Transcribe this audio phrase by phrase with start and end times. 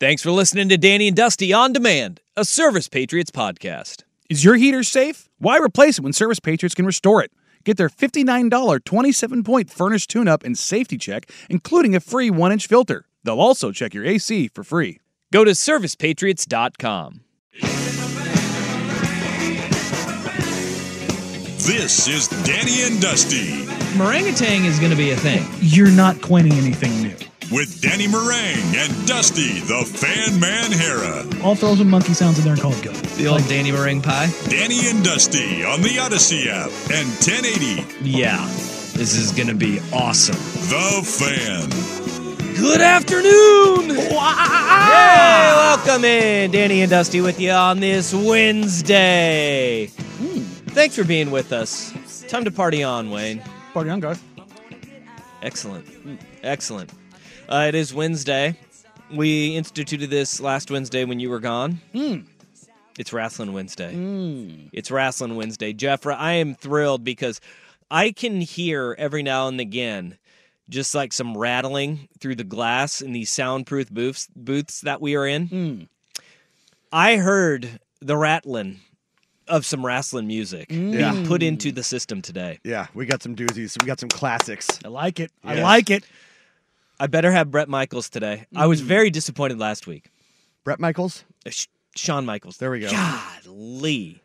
[0.00, 4.04] Thanks for listening to Danny and Dusty on Demand, a Service Patriots podcast.
[4.30, 5.28] Is your heater safe?
[5.36, 7.30] Why replace it when Service Patriots can restore it?
[7.64, 12.50] Get their $59 27 point furnace tune up and safety check, including a free 1
[12.50, 13.04] inch filter.
[13.24, 15.00] They'll also check your AC for free.
[15.34, 17.20] Go to servicepatriots.com.
[21.60, 23.66] This is Danny and Dusty
[23.98, 25.44] Meringatang is going to be a thing.
[25.60, 27.29] You're not coining anything new.
[27.50, 31.42] With Danny Marang and Dusty the Fan Man Harah.
[31.42, 32.94] I'll throw some monkey sounds in there and call it good.
[32.94, 34.28] The old Danny meringue pie.
[34.48, 38.38] Danny and Dusty on the Audacy app and 1080 Yeah,
[38.94, 40.36] this is going to be awesome.
[40.68, 41.68] The Fan.
[42.54, 43.96] Good afternoon!
[43.96, 44.08] Hey,
[45.56, 46.50] welcome in.
[46.52, 49.86] Danny and Dusty with you on this Wednesday.
[49.88, 50.42] Hmm.
[50.70, 51.92] Thanks for being with us.
[52.28, 53.42] Time to party on, Wayne.
[53.72, 54.20] Party on, guys.
[55.42, 55.86] Excellent.
[55.88, 56.14] Hmm.
[56.44, 56.92] Excellent.
[57.50, 58.56] Uh, it is Wednesday.
[59.12, 61.80] We instituted this last Wednesday when you were gone.
[61.92, 62.18] Hmm.
[62.98, 63.92] It's Wrestling Wednesday.
[63.92, 64.68] Hmm.
[64.72, 65.72] It's Wrestling Wednesday.
[65.72, 67.40] Jeff, I am thrilled because
[67.90, 70.16] I can hear every now and again
[70.68, 75.26] just like some rattling through the glass in these soundproof booths booths that we are
[75.26, 75.46] in.
[75.48, 75.82] Hmm.
[76.92, 78.80] I heard the rattling
[79.48, 81.10] of some wrestling music Yeah.
[81.12, 82.60] being put into the system today.
[82.62, 83.80] Yeah, we got some doozies.
[83.82, 84.68] We got some classics.
[84.84, 85.32] I like it.
[85.42, 86.04] I like it.
[87.00, 88.46] I better have Brett Michaels today.
[88.54, 90.10] I was very disappointed last week.
[90.64, 91.24] Brett Michaels.
[91.46, 91.66] Uh, Sh-
[91.96, 92.58] Shawn Michaels.
[92.58, 92.90] There we go.
[92.90, 94.20] Golly.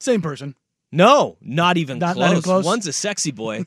[0.00, 0.56] Same person.
[0.90, 2.24] No, not even Not- close.
[2.24, 2.64] not even close?
[2.64, 3.64] One's a sexy boy.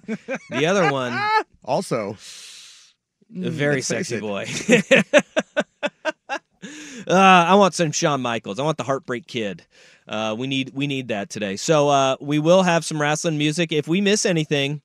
[0.49, 1.17] the other one,
[1.63, 4.21] Also, a very sexy it.
[4.21, 4.45] boy.
[7.07, 8.59] uh, I want some Shawn Michaels.
[8.59, 9.65] I want the Heartbreak Kid.
[10.07, 11.55] Uh, we need we need that today.
[11.55, 13.71] So uh, we will have some wrestling music.
[13.71, 14.81] If we miss anything,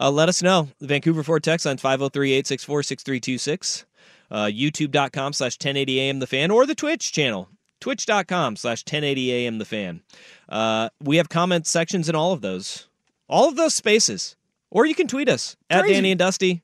[0.00, 0.68] uh, let us know.
[0.78, 3.84] The Vancouver Ford text line 503-864-6326.
[4.30, 7.48] Uh, YouTube.com slash 1080 AM the fan or the Twitch channel.
[7.80, 10.02] Twitch.com slash 1080 AM the fan.
[10.48, 12.88] Uh, we have comment sections in all of those.
[13.28, 14.36] All of those spaces.
[14.70, 16.62] Or you can tweet us at Danny and Dusty,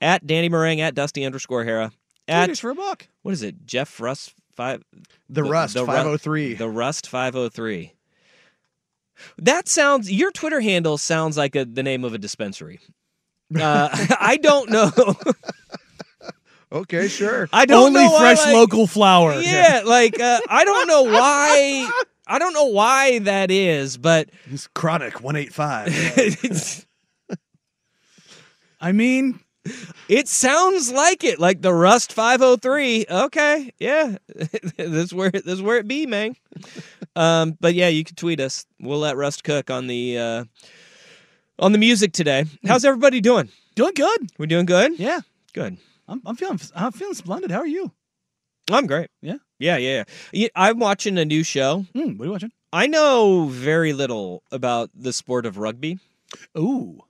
[0.00, 1.90] at Danny Marang, at Dusty underscore Harah,
[2.28, 3.08] at Tweet for a buck.
[3.22, 3.66] what is it?
[3.66, 4.82] Jeff Rust five.
[5.28, 6.54] the, Rust the Ru- 503.
[6.54, 7.92] The Rust five hundred three.
[9.38, 10.10] That sounds.
[10.12, 12.80] Your Twitter handle sounds like a, the name of a dispensary.
[13.56, 13.88] Uh,
[14.20, 14.90] I don't know.
[16.72, 17.48] okay, sure.
[17.52, 19.34] I don't Only know why, fresh like- local flour.
[19.40, 21.88] Yeah, like uh, I don't know why.
[22.26, 26.86] I don't know why that is, but It's Chronic 185.
[28.80, 29.38] I mean,
[30.08, 33.06] it sounds like it, like the Rust 503.
[33.10, 36.36] Okay, yeah, this is where this is where it be, man.
[37.14, 38.66] Um, but yeah, you can tweet us.
[38.80, 40.44] We'll let Rust cook on the uh,
[41.58, 42.44] on the music today.
[42.66, 43.50] How's everybody doing?
[43.76, 44.30] doing good.
[44.38, 44.98] We're doing good.
[44.98, 45.20] Yeah.
[45.52, 45.76] Good.
[46.08, 47.52] I'm, I'm feeling I'm feeling splendid.
[47.52, 47.92] How are you?
[48.70, 49.10] I'm great.
[49.22, 49.36] Yeah.
[49.58, 50.48] Yeah, yeah, yeah.
[50.54, 51.86] I'm watching a new show.
[51.94, 52.52] Hmm, what are you watching?
[52.72, 55.98] I know very little about the sport of rugby.
[56.58, 57.02] Ooh.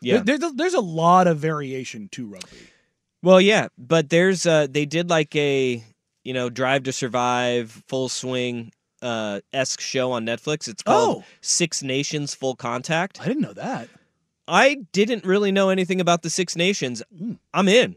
[0.00, 0.18] Yeah.
[0.22, 2.48] There- there's, a, there's a lot of variation to rugby.
[3.22, 5.84] Well, yeah, but there's uh they did like a
[6.24, 10.68] you know Drive to Survive full swing uh esque show on Netflix.
[10.68, 11.24] It's called Oh.
[11.42, 13.20] Six Nations Full Contact.
[13.20, 13.88] I didn't know that.
[14.48, 17.02] I didn't really know anything about the Six Nations.
[17.14, 17.38] Mm.
[17.52, 17.96] I'm in.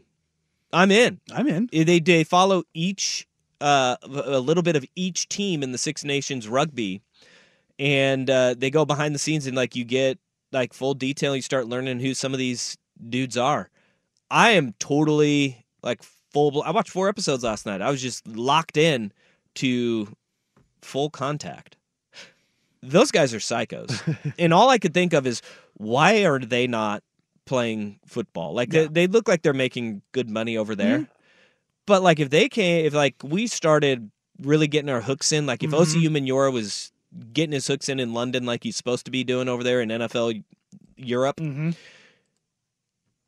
[0.74, 1.20] I'm in.
[1.32, 1.68] I'm in.
[1.72, 3.26] They they follow each
[3.62, 7.00] uh a little bit of each team in the Six Nations rugby,
[7.78, 10.18] and uh, they go behind the scenes and like you get
[10.54, 11.36] like full detail.
[11.36, 12.78] You start learning who some of these
[13.10, 13.68] dudes are.
[14.30, 16.02] I am totally like
[16.32, 16.62] full.
[16.62, 17.82] I watched four episodes last night.
[17.82, 19.12] I was just locked in
[19.56, 20.08] to
[20.80, 21.76] full contact.
[22.82, 24.00] Those guys are psychos,
[24.38, 25.40] and all I could think of is
[25.74, 27.02] why are they not
[27.46, 28.52] playing football?
[28.54, 31.08] Like they, they look like they're making good money over there.
[31.86, 34.10] but like if they came, if like we started
[34.42, 35.80] really getting our hooks in, like if Mhm.
[35.80, 36.92] Osi Umenyiora was
[37.32, 39.88] getting his hooks in in London, like he's supposed to be doing over there in
[39.88, 40.42] NFL
[40.96, 41.70] Europe, Mm-hmm.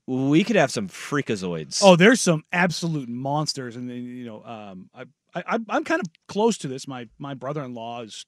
[0.06, 1.80] we could have some freakazoids.
[1.82, 5.04] Oh, there's some absolute monsters, and then, you know, um, I,
[5.34, 6.86] I, I'm kind of close to this.
[6.86, 8.24] My my brother-in-law is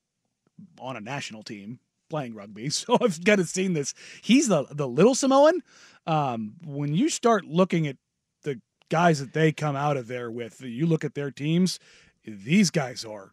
[0.81, 1.79] on a national team
[2.11, 3.95] playing rugby, so I've kind of seen this.
[4.23, 5.63] He's the the little Samoan.
[6.07, 7.97] Um, when you start looking at
[8.43, 11.79] the guys that they come out of there with, you look at their teams.
[12.25, 13.33] These guys are.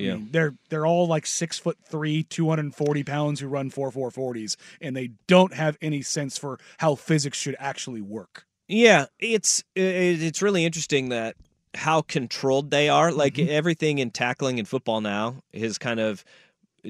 [0.00, 0.16] Yeah.
[0.30, 3.90] they're they're all like six foot three, two hundred and forty pounds who run four
[3.90, 8.44] four forties, and they don't have any sense for how physics should actually work.
[8.68, 11.36] Yeah, it's it's really interesting that
[11.74, 13.12] how controlled they are.
[13.12, 13.50] Like Mm-hmm.
[13.50, 16.24] everything in tackling in football now is kind of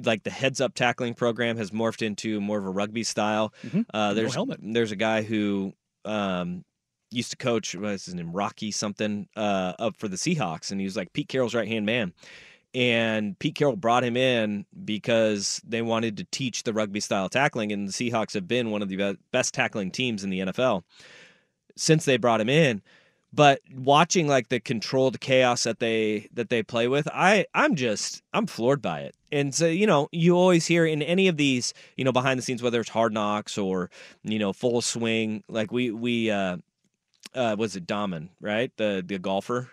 [0.04, 3.52] like the heads up tackling program has morphed into more of a rugby style.
[3.66, 3.84] Mhm.
[3.92, 4.60] Uh, No there's helmet.
[4.62, 5.72] there's a guy who
[6.04, 6.64] um,
[7.10, 10.84] used to coach what's his name Rocky something uh, up for the Seahawks, and he
[10.86, 12.12] was like Pete Carroll's right hand man.
[12.72, 17.72] And Pete Carroll brought him in because they wanted to teach the rugby style tackling,
[17.72, 20.84] and the Seahawks have been one of the best tackling teams in the NFL
[21.76, 22.82] since they brought him in.
[23.32, 28.22] But watching like the controlled chaos that they that they play with, I I'm just
[28.32, 29.14] I'm floored by it.
[29.31, 32.43] And so you know you always hear in any of these you know behind the
[32.43, 33.88] scenes whether it's Hard Knocks or
[34.25, 36.56] you know Full Swing like we we uh
[37.34, 39.70] uh was it Dahmen right the the golfer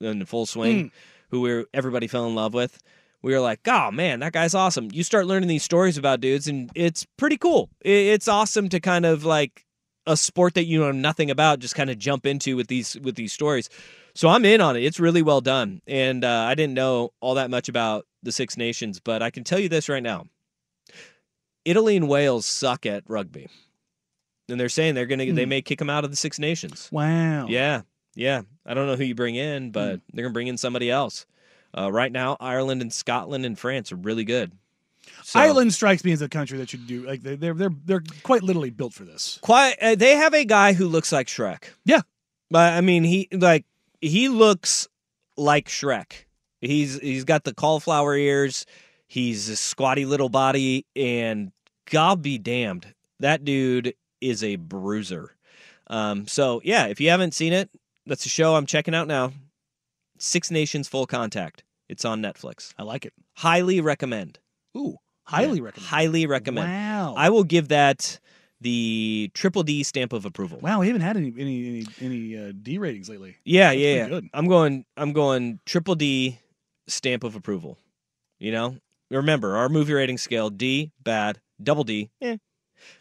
[0.00, 0.90] in the Full Swing
[1.30, 2.78] who we everybody fell in love with.
[3.22, 4.88] We were like, oh man, that guy's awesome.
[4.92, 7.68] You start learning these stories about dudes, and it's pretty cool.
[7.80, 9.64] It's awesome to kind of like
[10.06, 13.16] a sport that you know nothing about, just kind of jump into with these with
[13.16, 13.68] these stories.
[14.14, 14.82] So I'm in on it.
[14.84, 18.56] It's really well done, and uh, I didn't know all that much about the Six
[18.56, 20.26] Nations, but I can tell you this right now:
[21.64, 23.48] Italy and Wales suck at rugby,
[24.48, 25.48] and they're saying they're gonna they Hmm.
[25.48, 26.88] may kick them out of the Six Nations.
[26.90, 27.46] Wow.
[27.48, 27.82] Yeah,
[28.14, 28.42] yeah.
[28.68, 31.26] I don't know who you bring in, but they're gonna bring in somebody else.
[31.76, 34.52] Uh, right now, Ireland and Scotland and France are really good.
[35.24, 38.02] So- Ireland strikes me as a country that should do like they- they're they're they're
[38.22, 39.38] quite literally built for this.
[39.42, 41.64] Quite, uh, they have a guy who looks like Shrek.
[41.84, 42.02] Yeah,
[42.50, 43.64] but I mean, he like
[44.00, 44.86] he looks
[45.36, 46.12] like Shrek.
[46.60, 48.66] He's he's got the cauliflower ears.
[49.06, 51.52] He's a squatty little body, and
[51.86, 55.34] God be damned, that dude is a bruiser.
[55.86, 57.70] Um, so yeah, if you haven't seen it,
[58.08, 59.32] that's a show I'm checking out now.
[60.18, 61.62] Six Nations Full Contact.
[61.88, 62.74] It's on Netflix.
[62.78, 63.12] I like it.
[63.36, 64.40] Highly recommend.
[64.76, 65.88] Ooh, highly Yeah, recommend.
[65.88, 66.68] Highly recommend.
[66.68, 67.14] Wow.
[67.16, 68.18] I will give that
[68.60, 70.58] the triple D stamp of approval.
[70.60, 73.36] Wow, we haven't had any any any, any uh, D ratings lately.
[73.44, 74.08] Yeah, That's yeah, yeah.
[74.08, 74.28] good.
[74.34, 74.84] I'm going.
[74.96, 76.38] I'm going triple D
[76.88, 77.78] stamp of approval.
[78.38, 78.76] You know,
[79.10, 82.38] remember our movie rating scale: D bad, double D, eh,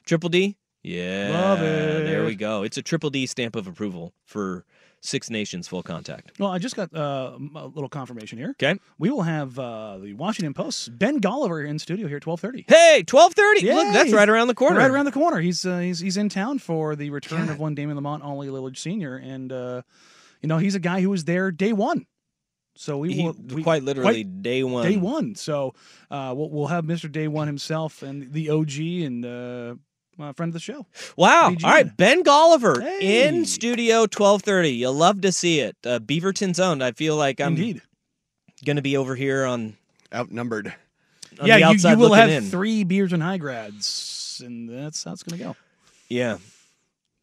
[0.06, 0.56] triple D.
[0.84, 2.64] Yeah, Love There we go.
[2.64, 4.64] It's a triple D stamp of approval for
[5.02, 6.40] Six Nations Full Contact.
[6.40, 8.52] Well, I just got uh, a little confirmation here.
[8.52, 8.80] Okay.
[8.98, 12.66] We will have uh, the Washington Post's Ben Golliver in studio here at twelve thirty.
[12.68, 13.66] Hey, twelve thirty.
[13.72, 14.80] Look, that's right around the corner.
[14.80, 15.40] Right around the corner.
[15.40, 18.78] He's uh, he's he's in town for the return of one Damian Lamont, Ollie Lillard
[18.78, 19.18] Sr.
[19.18, 19.82] And uh,
[20.42, 22.06] you know he's a guy who was there day one.
[22.78, 24.86] So we will we, quite literally day one.
[24.86, 25.36] Day one.
[25.36, 25.74] So
[26.12, 27.12] uh, we'll we'll have Mr.
[27.12, 29.76] Day One himself and the OG and uh,
[30.20, 30.86] uh, friend of the show.
[31.16, 31.52] Wow.
[31.52, 31.64] BG.
[31.64, 33.28] All right, Ben Golliver Hey.
[33.28, 34.70] in studio 1230.
[34.72, 35.76] You'll love to see it.
[35.86, 36.84] Uh, Beaverton's owned.
[36.84, 37.82] I feel like I'm Indeed.
[38.66, 39.78] going to be over here on
[40.14, 40.74] outnumbered.
[41.40, 42.44] on yeah, the you, outside you will have in.
[42.46, 45.56] three beers and high grads, and that's how it's going to go.
[46.10, 46.38] Yeah.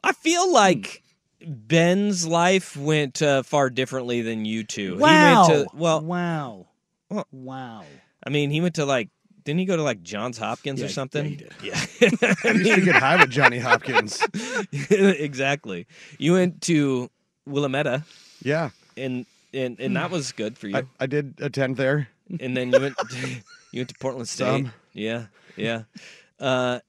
[0.02, 0.52] I feel Hmm.
[0.54, 1.02] like
[1.46, 4.98] Ben's life went uh, far differently than you two.
[4.98, 5.46] Wow.
[5.46, 6.66] He went to well, wow.
[7.10, 7.84] Well- wow.
[8.26, 9.08] I mean, he went to like
[9.44, 11.24] didn't he go to like Johns Hopkins Yeah, or yeah, something?
[11.24, 11.52] he did.
[11.62, 11.74] Yeah.
[12.44, 14.22] I used to get high with Johnny Hopkins.
[14.90, 15.86] exactly.
[16.18, 17.10] You went to
[17.46, 18.02] Willamette
[18.42, 20.76] Yeah, and and and that was good for you.
[20.76, 22.08] I, I did attend there.
[22.40, 22.96] and then you went
[23.72, 24.44] you went to Portland State.
[24.64, 24.72] Some.
[24.92, 25.82] Yeah, yeah.
[26.40, 26.80] Uh,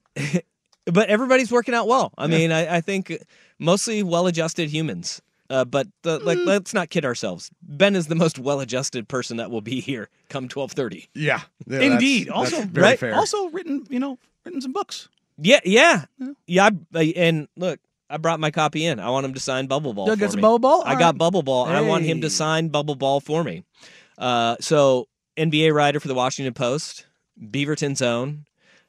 [0.86, 2.12] but everybody's working out well.
[2.16, 3.12] I mean, I, I think
[3.58, 5.20] mostly well-adjusted humans.
[5.48, 6.46] Uh, but the, like, Mm.
[6.46, 7.50] let's not kid ourselves.
[7.62, 11.08] Ben is the most well-adjusted person that will be here come twelve thirty.
[11.14, 12.26] Yeah, yeah, Indeed.
[12.28, 12.98] that's also, very right?
[12.98, 13.14] fair.
[13.14, 15.08] also written, you know, written some books.
[15.38, 16.06] Yeah, yeah,
[16.46, 16.64] yeah.
[16.94, 17.78] I, I- and look,
[18.10, 18.98] I brought my copy in.
[19.00, 20.06] I want him to sign Bubble Ball.
[20.06, 20.42] You for got some me.
[20.42, 20.82] Bubble Ball?
[20.84, 21.18] I All got right.
[21.18, 21.66] Bubble Ball.
[21.66, 23.62] I want him to sign Bubble Ball for me.
[24.18, 27.06] Uh, so NBA writer for the Washington Post,
[27.40, 28.46] Beaverton Zone,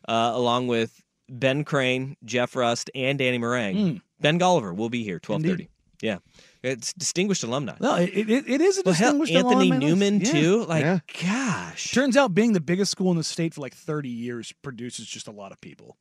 [0.07, 3.75] uh, along with Ben Crane, Jeff Rust, and Danny Marang.
[3.75, 4.01] Mm.
[4.21, 5.67] Ben Golliver will be here twelve thirty.
[6.01, 6.19] Yeah,
[6.63, 7.75] it's distinguished alumni.
[7.79, 9.99] No, it, it, it is a Well, hell, distinguished Anthony alumni list.
[9.99, 10.31] Newman Yeah.
[10.31, 10.65] too.
[10.65, 10.99] Like, Yeah.
[11.23, 15.07] gosh, Turns out being the biggest school in the state for like 30 years produces
[15.07, 15.97] just a lot of people.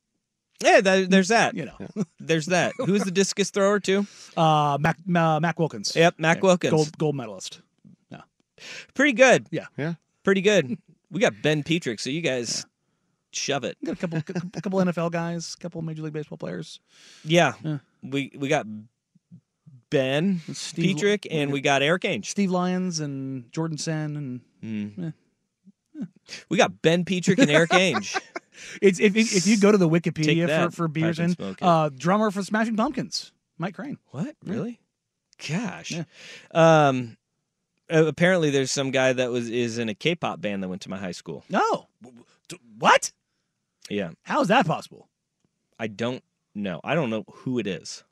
[0.63, 1.53] Yeah, that, there's that.
[1.55, 1.77] You know,
[2.19, 2.73] There's that.
[2.77, 4.07] Who's the discus thrower too?
[4.35, 5.95] uh, Mac uh, Mac Wilkins.
[5.95, 6.71] Yep, Mac Wilkins.
[6.71, 7.61] gold gold medalist.
[8.09, 8.21] Yeah,
[8.95, 9.45] Pretty good.
[9.51, 9.65] yeah.
[9.77, 9.93] Yeah.
[10.23, 10.75] Pretty good.
[11.11, 12.65] We got Ben Petrick, so you guys
[13.31, 13.77] shove it.
[13.85, 14.23] Got a couple a
[14.61, 16.79] couple NFL guys, a couple Major League Baseball players.
[17.23, 17.53] Yeah.
[17.63, 17.77] Yeah.
[18.01, 18.65] We we got
[19.89, 22.25] Ben Steve- Petrick and we got Erik Ainge.
[22.25, 25.13] Steve Lyons and Jordan Senn and
[26.49, 28.19] We got Ben Petrick and Erik Ainge.
[28.81, 32.43] it's if if you go to the Wikipedia that, for for and uh, drummer for
[32.43, 33.97] Smashing Pumpkins, Mike Crane.
[34.11, 34.35] What?
[34.45, 34.79] Really?
[35.47, 35.91] Gosh.
[35.91, 36.03] Yeah.
[36.51, 37.17] Um
[37.89, 40.97] apparently there's some guy that was is in a K-pop band that went to my
[40.97, 41.43] high school.
[41.49, 41.87] No,
[42.77, 43.11] what?
[43.89, 44.11] Yeah.
[44.23, 45.07] How is that possible?
[45.79, 46.81] I don't know.
[46.83, 48.03] I don't know who it is.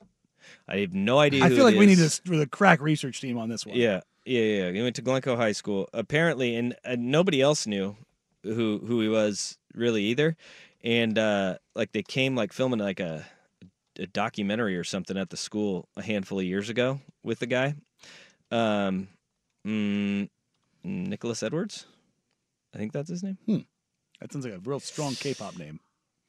[0.68, 1.44] I have no idea.
[1.44, 2.20] I feel like we need is.
[2.28, 3.76] a, a crack research team on this one.
[3.76, 4.70] Yeah, yeah, yeah.
[4.72, 5.88] He went to Glencoe High School.
[5.92, 7.96] Apparently, and, and nobody else knew
[8.42, 10.36] who who he was really either.
[10.84, 13.24] And uh, like they came like filming like a
[13.98, 17.74] a documentary or something at the school a handful of years ago with the guy,
[18.50, 19.08] um,
[19.66, 20.28] mm,
[20.84, 21.86] Nicholas Edwards.
[22.74, 23.38] I think that's his name.
[23.46, 23.58] Hmm.
[24.20, 25.80] that sounds like a real strong K-pop name.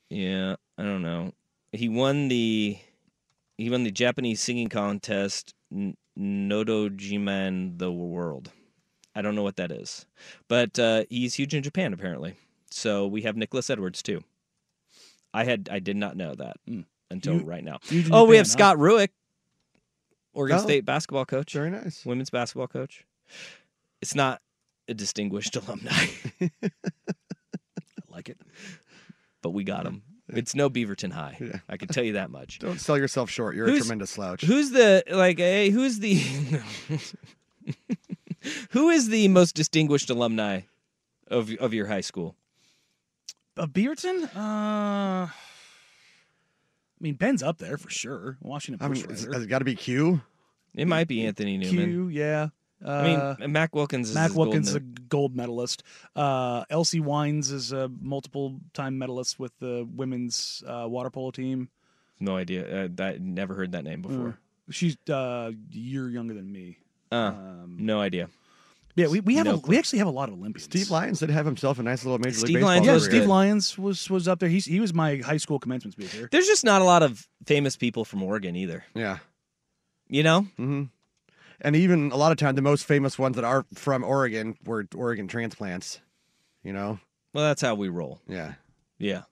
[0.09, 1.33] Yeah, I don't know.
[1.74, 2.77] He won the
[3.57, 8.51] he won the Japanese singing contest N- Nodojiman the World.
[9.15, 10.05] I don't know what that is,
[10.47, 12.35] but uh, he's huge in Japan apparently.
[12.69, 14.23] So we have Nicholas Edwards too.
[15.33, 16.57] I had I did not know that
[17.09, 17.79] until You- right now.
[18.11, 18.51] Oh, we have huh?
[18.51, 19.09] Scott Rueck,
[20.33, 20.61] Oregon Oh.
[20.61, 22.05] State basketball coach, Very nice.
[22.05, 23.05] women's basketball coach.
[24.01, 24.41] It's not
[24.87, 25.91] a distinguished alumni,
[26.41, 26.49] I
[28.09, 28.37] like it.
[29.41, 30.03] but we got him.
[30.29, 31.38] It's no Beaverton High.
[31.39, 31.60] Yeah.
[31.69, 32.60] I can tell you that much.
[32.60, 33.55] Don't sell yourself short.
[33.55, 34.43] You're Who's- a tremendous slouch.
[34.43, 35.38] Who's the like?
[35.38, 36.15] Hey, who's the?
[38.72, 40.62] who is the most distinguished alumni
[41.27, 42.36] of of your high school?
[43.55, 44.24] Uh, Beaverton?
[44.36, 45.31] Uh, I
[47.00, 48.38] mean, Ben's up there for sure.
[48.41, 50.22] Washington I mean, Post it's, it's got to be Q.
[50.75, 51.89] It might be Anthony Newman.
[51.89, 52.50] Q, yeah.
[52.86, 54.10] Uh, I mean, Mac Wilkins.
[54.10, 55.81] Is Mac his gold Wilkins is a gold medalist.
[56.15, 61.69] Uh, Elsie Windes is a multiple time medalist with the women's uh, water polo team.
[62.19, 62.86] no idea.
[62.86, 64.38] Uh, that never heard that name before.
[64.69, 66.77] She's uh, a year younger than me.
[67.12, 68.29] Uh, Um, no idea.
[68.96, 69.72] yeah, we, we have no a, clue.
[69.72, 70.65] we actually have a lot of Olympians.
[70.65, 73.03] Steve Lyons did have himself a nice little major Steve league baseball Lyons Yeah, was
[73.07, 73.12] career.
[73.12, 73.29] Steve good.
[73.29, 74.50] Lyons was was up there.
[74.50, 76.27] He's he was my high school commencement speaker.
[76.31, 78.84] There's just not a lot of famous people from Oregon either.
[78.93, 79.17] Yeah.
[80.10, 80.41] You know?
[80.57, 80.84] hmm
[81.61, 84.85] And even a lot of time, the most famous ones that are from Oregon were
[84.95, 85.99] Oregon transplants.
[86.63, 86.99] You know?
[87.33, 88.19] Well, that's how we roll.
[88.27, 88.53] Yeah.
[88.99, 89.23] Yeah.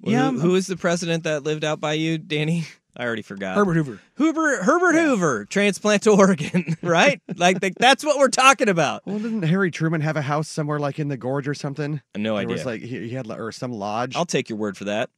[0.00, 2.64] Well, Yeah, who- um, who is the president that lived out by you, Danny?
[2.98, 3.56] I already forgot.
[3.56, 4.00] Herbert Hoover.
[4.14, 7.20] Hoover Herbert Hoover transplant to Oregon, right?
[7.36, 9.02] like, like that's what we're talking about.
[9.04, 12.00] Well, didn't Harry Truman have a house somewhere like in the gorge or something?
[12.16, 12.54] No There idea.
[12.54, 14.16] was like he, he had or some lodge.
[14.16, 15.10] I'll take your word for that.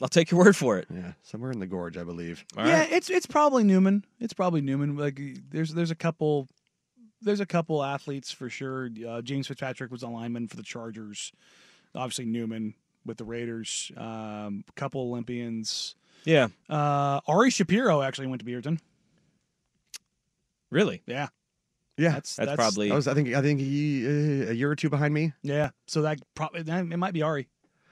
[0.00, 0.86] I'll take your word for it.
[0.92, 2.44] yeah, somewhere in the gorge, I believe.
[2.56, 2.92] All yeah, right.
[2.92, 4.04] it's it's probably Newman.
[4.18, 4.96] It's probably Newman.
[4.96, 6.48] Like there's there's a couple
[7.22, 8.88] there's a couple athletes for sure.
[9.06, 11.32] Uh, James Fitzpatrick was a lineman for the Chargers.
[11.94, 13.90] Obviously Newman with the Raiders.
[13.96, 15.94] Um, a couple Olympians.
[16.24, 16.48] Yeah.
[16.68, 18.78] Uh, Ari Shapiro actually went to Beaverton.
[20.70, 21.02] Really?
[21.06, 21.28] Yeah,
[21.96, 23.08] Yeah, that's That's, probably I was.
[23.08, 23.34] I think.
[23.34, 25.32] I think he uh, a year or two behind me.
[25.42, 25.70] yeah.
[25.86, 27.48] So that probably it might be Ari.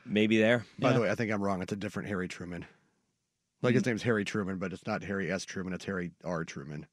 [0.09, 0.65] Maybe there.
[0.79, 0.95] By Yeah.
[0.95, 1.63] the way, I think I'm wrong.
[1.63, 2.67] It's a different Harry Truman.
[3.63, 3.91] Like his mm-hmm.
[3.91, 5.45] name's Harry Truman, but it's not Harry S.
[5.45, 5.73] Truman.
[5.73, 6.45] It's Harry R.
[6.45, 6.87] Truman.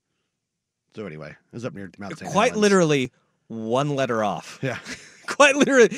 [0.95, 2.31] So anyway, it's up near Mount St.
[2.31, 2.62] Quite Helens.
[2.62, 3.12] literally
[3.48, 4.60] one letter off.
[4.62, 4.79] Yeah,
[5.27, 5.95] Quite literally.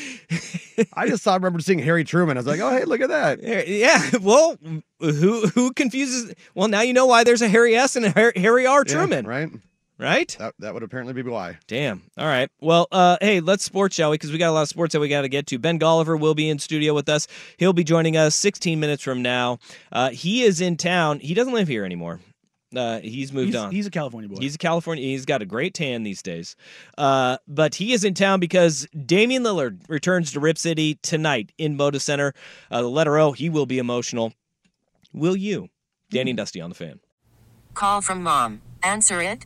[0.94, 1.36] I just saw.
[1.36, 2.38] remember seeing Harry Truman.
[2.38, 3.44] I was like, oh hey, look at that.
[3.68, 4.10] yeah.
[4.22, 4.58] Well,
[5.00, 6.34] who who confuses?
[6.56, 8.84] Well, now you know why there's a Harry S and a Harry R.
[8.86, 9.50] Yeah, Truman, right?
[9.98, 10.36] Right?
[10.40, 11.58] That that would apparently be why.
[11.68, 12.04] Damn.
[12.18, 12.50] All right.
[12.62, 14.16] Well, uh, hey, let's sports, shall we?
[14.16, 15.60] Because we got a lot of sports that we got to get to.
[15.60, 17.28] Ben Golliver will be in studio with us.
[17.58, 19.60] He'll be joining us 16 minutes from now.
[19.92, 21.20] Uh, he is in town.
[21.20, 22.20] He doesn't live here anymore.
[22.76, 23.72] Uh, he's moved He's, on.
[23.72, 24.42] he's a California boy.
[24.42, 25.02] He's a California.
[25.06, 26.58] He's got a great tan these days.
[26.98, 31.78] Uh, but he is in town because Damian Lillard returns to Rip City tonight in
[31.78, 32.34] Moda Center.
[32.70, 34.34] Uh, the letter O, he will be emotional.
[35.14, 35.70] Will you?
[36.10, 37.00] Danny and Dusty on the fan.
[37.74, 38.62] Call from mom.
[38.84, 39.46] Answer it.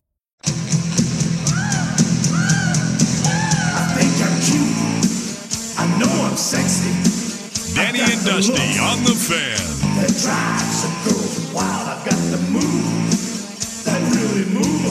[6.31, 7.75] I know I'm sexy.
[7.75, 9.59] Danny and Dusty on the fan.
[9.99, 11.89] That drives a girl wild.
[11.89, 14.85] I've got the move that really move.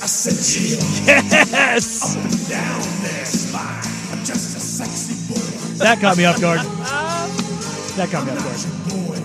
[0.00, 0.78] I said, chill.
[1.04, 2.14] Yes.
[2.14, 3.82] Up and down their spine.
[4.12, 5.82] I'm just a sexy boy.
[5.82, 6.60] That caught me off guard.
[7.96, 9.18] That caught me off guard.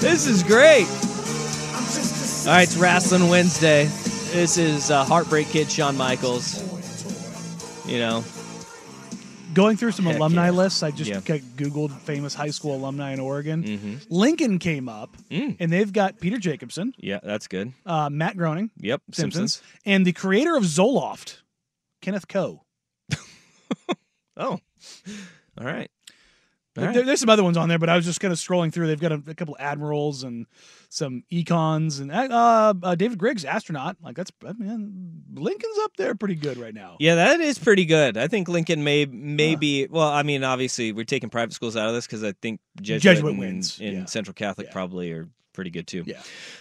[0.00, 0.86] This is great.
[2.46, 3.86] All right, it's Wrestling Wednesday.
[4.30, 6.62] This is uh, Heartbreak Kid Shawn Michaels.
[7.88, 8.24] You know,
[9.56, 10.50] Going through some Heck alumni yeah.
[10.50, 11.20] lists, I just Yeah.
[11.22, 13.64] ca- Googled famous high school alumni in Oregon.
[13.64, 14.06] Mhm.
[14.10, 15.56] Lincoln came up, Mm.
[15.58, 17.72] and they've got Peter Jacobson, yeah, that's good.
[17.86, 19.80] uh, Matt Groening, Yep, Simpsons, Simpsons.
[19.86, 21.38] and the creator of Zoloft,
[22.02, 22.64] Kenneth Koe.
[24.36, 24.60] Oh,
[25.58, 25.90] all right.
[26.76, 28.70] All There- there's some other ones on there, but I was just kind of scrolling
[28.70, 28.86] through.
[28.88, 30.44] They've got a, a couple admirals and
[30.88, 33.96] some econs and uh, uh, David Griggs, astronaut.
[34.02, 36.96] Like that's I mean, Lincoln's up there pretty good right now.
[37.00, 38.16] Yeah, that is pretty good.
[38.16, 39.86] I think Lincoln may may be.
[39.86, 43.02] Well, I mean, obviously, we're taking private schools out of this because I think Jesuit,
[43.02, 44.04] Jesuit and, wins, and yeah.
[44.06, 46.04] Central Catholic probably are pretty good too.
[46.06, 46.20] Yeah.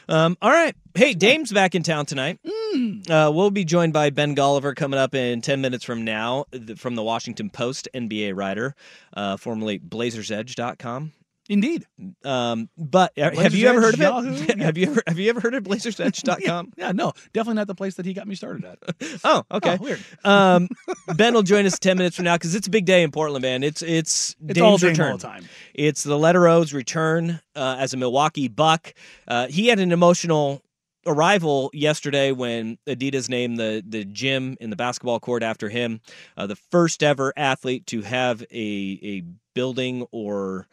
[0.10, 0.76] Um, all right.
[0.96, 2.40] Hey, Dame's back in town tonight.
[2.46, 3.10] Mm.
[3.10, 6.46] Uh, we'll be joined by Ben Golliver coming up in 10 minutes from now
[6.78, 8.74] from the Washington Post NBA writer,
[9.14, 11.12] uh, formerly BlazersEdge.com.
[11.48, 11.86] Indeed.
[12.24, 14.34] Um, but uh, have you ever heard of Yahoo?
[14.34, 14.60] it?
[14.60, 16.74] have you ever have you ever heard of BlazersEdge.com?
[16.78, 18.80] Yeah, no, definitely not the place that he got me started at.
[19.24, 19.78] Oh, okay.
[19.80, 20.00] Oh, weird.
[20.24, 20.68] Um,
[21.16, 23.44] ben will join us ten minutes from now because it's a big day in Portland,
[23.44, 23.64] man.
[23.64, 25.12] It's it's It's Dame's all return.
[25.12, 25.46] all time.
[25.76, 28.94] It's the letter O's return uh, as a Milwaukee Buck.
[29.28, 30.64] Uh, he had an emotional
[31.08, 36.02] arrival yesterday when Adidas named the the gym in the basketball court after him,
[36.38, 40.68] uh, the first ever athlete to have a a building or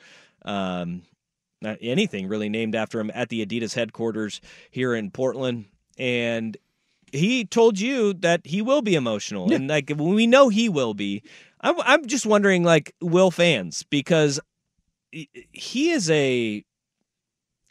[0.45, 1.03] um,
[1.61, 5.67] not anything really named after him at the Adidas headquarters here in Portland,
[5.99, 6.57] and
[7.13, 11.23] he told you that he will be emotional, and like we know he will be.
[11.61, 14.41] I'm, I'm just wondering, like, will fans because
[15.13, 15.29] he-
[15.91, 16.65] is a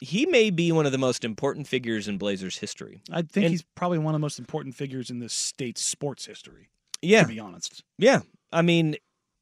[0.00, 3.02] he may be one of the most important figures in Blazers history.
[3.10, 6.26] I think And- he's probably one of the most important figures in this state's sports
[6.26, 6.70] history.
[7.02, 7.22] Yeah.
[7.22, 7.82] to be honest.
[7.98, 8.20] Yeah,
[8.52, 8.96] I mean,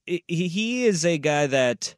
[0.06, 1.94] he he is a guy that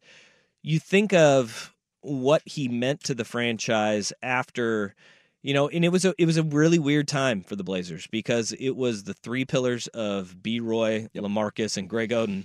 [0.63, 4.95] you think of what he meant to the franchise after,
[5.43, 8.07] you know, and it was a it was a really weird time for the Blazers
[8.09, 10.61] because it was the three pillars of B.
[10.61, 12.45] Roy, Lamarcus, and Greg Oden.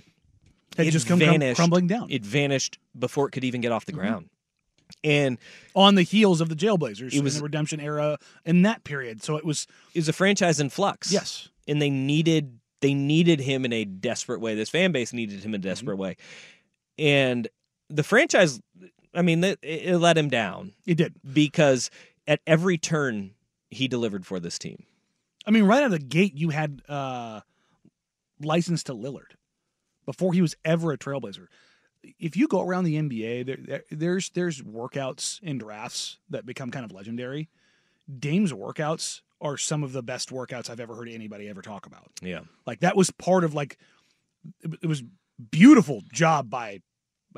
[0.76, 2.08] Had It just come vanished- crumbling down.
[2.10, 3.96] It vanished before it could even get off the Mhm.
[3.96, 4.28] ground,
[5.02, 5.38] and
[5.74, 9.22] on the heels of the Jailblazers It was- in the redemption era in that period.
[9.22, 11.10] So it was it was a franchise in flux.
[11.12, 11.48] Yes.
[11.66, 14.54] and they needed they needed him in a desperate way.
[14.54, 16.02] This fan base needed him in a desperate Mm-hmm.
[16.02, 16.16] way,
[16.98, 17.48] and
[17.88, 18.60] the franchise.
[19.14, 20.72] I mean, it, it let him down.
[20.86, 21.90] It did because
[22.26, 23.32] at every turn
[23.70, 24.84] he delivered for this team.
[25.46, 27.40] I mean, right out of the gate, you had uh,
[28.40, 29.32] license to Lillard
[30.04, 31.46] before he was ever a Trailblazer.
[32.18, 36.70] If you go around the NBA, there, there, there's there's workouts and drafts that become
[36.70, 37.48] kind of legendary.
[38.18, 42.10] Dame's workouts are some of the best workouts I've ever heard anybody ever talk about.
[42.22, 42.40] Yeah.
[42.66, 43.78] Like that was part of like
[44.62, 45.02] it, it was
[45.50, 46.80] beautiful job by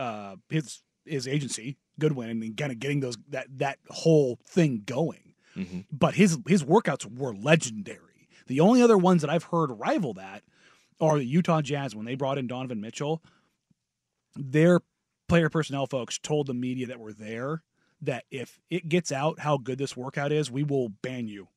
[0.01, 5.35] uh, his his agency Goodwin and kind of getting those that that whole thing going.
[5.57, 5.81] Mm-hmm.
[5.93, 8.29] But his his workouts were legendary.
[8.47, 10.43] The only other ones that I've heard rival that
[11.01, 13.23] are the Utah Jazz when they brought in Donovan Mitchell.
[14.35, 14.81] Their
[15.29, 17.63] player personnel folks told the media that were there
[18.01, 21.49] that if it gets out how good this workout is, we will ban you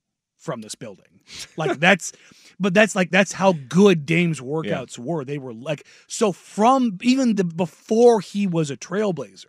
[0.43, 1.21] from this building.
[1.57, 2.11] Like that's
[2.59, 5.23] but that's like that's how good Dame's workouts were.
[5.23, 9.45] They were like so from even the before he was a trailblazer.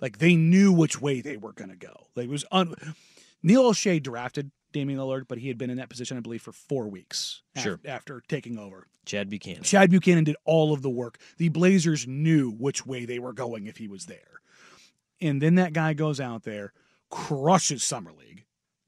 [0.00, 2.06] Like they knew which way they were going to go.
[2.14, 2.74] Like it was un-
[3.42, 6.52] Neil Olshey drafted Damian Lillard, but he had been in that position, I believe, for
[6.52, 7.80] four weeks af- Sure.
[7.84, 8.86] after taking over.
[9.06, 9.62] Chad Buchanan.
[9.62, 11.16] Chad Buchanan did all of the work.
[11.38, 14.42] The Blazers knew which way they were going if he was there.
[15.20, 16.74] And then that guy goes out there,
[17.10, 18.37] crushes Summer League,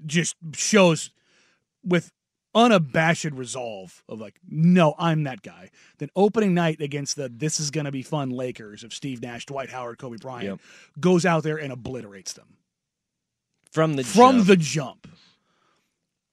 [0.07, 1.11] just shows
[1.85, 2.13] with
[2.55, 5.71] unabashed resolve of like, no, I'm that guy.
[5.99, 9.71] Then opening night against the this is gonna be fun Lakers of Steve Nash, Dwight
[9.71, 10.61] Howard, Kobe Bryant, Yep.
[11.01, 12.57] goes out there and obliterates them
[13.71, 14.47] From the from jump.
[14.49, 15.09] the jump.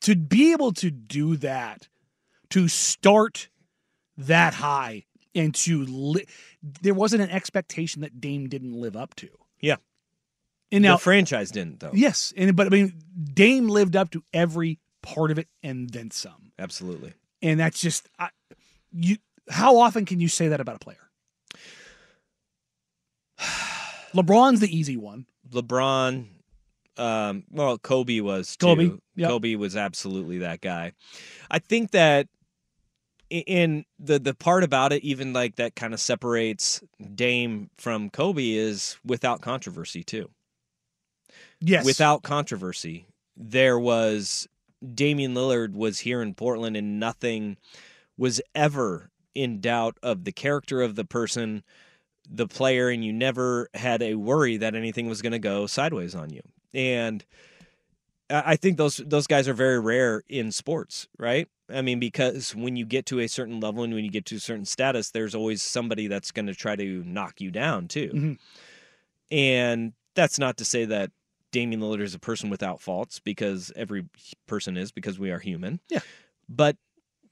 [0.01, 1.88] To be able to do that,
[2.51, 3.49] to start
[4.17, 6.25] that high, and to li-
[6.63, 9.30] there wasn't an expectation that Dame didn't live up to.
[9.60, 9.75] Yeah.
[10.71, 11.91] And now the franchise didn't though.
[11.93, 12.93] Yes, and but I mean,
[13.34, 17.13] Dame lived up to every part of it and then some, Absolutely.
[17.41, 18.30] and that's just I,
[18.91, 19.17] you.
[19.49, 20.97] How often can you say that about a player?
[24.13, 25.25] LeBron's the easy one.
[25.49, 26.25] LeBron,
[26.97, 28.65] um, well, Kobe was too.
[28.65, 29.30] Kobe, yep.
[29.30, 30.91] Kobe was absolutely that guy.
[31.49, 32.27] I think that
[33.30, 36.82] in the the part about it, even like that kind of separates
[37.15, 40.30] Dame from Kobe is without controversy too.
[41.60, 44.48] Yes, Without controversy, there was
[44.93, 47.58] Damian Lillard was here in Portland, and nothing
[48.17, 51.63] was ever in doubt of the character of the person,
[52.30, 56.15] the player, and you never had a worry that anything was going to go sideways
[56.15, 56.41] on you.
[56.74, 57.26] And
[58.30, 61.48] I think those those guys are very rare in sports, right?
[61.70, 64.36] I mean, because when you get to a certain level and when you get to
[64.36, 68.12] a certain status, there's always somebody that's going to try to knock you down too.
[68.13, 68.38] Mhm.
[69.32, 71.12] And that's not to say that
[71.51, 74.05] Damian Lillard is a person without faults, because every
[74.47, 75.79] person is, because we are human.
[75.89, 75.99] Yeah.
[76.49, 76.77] But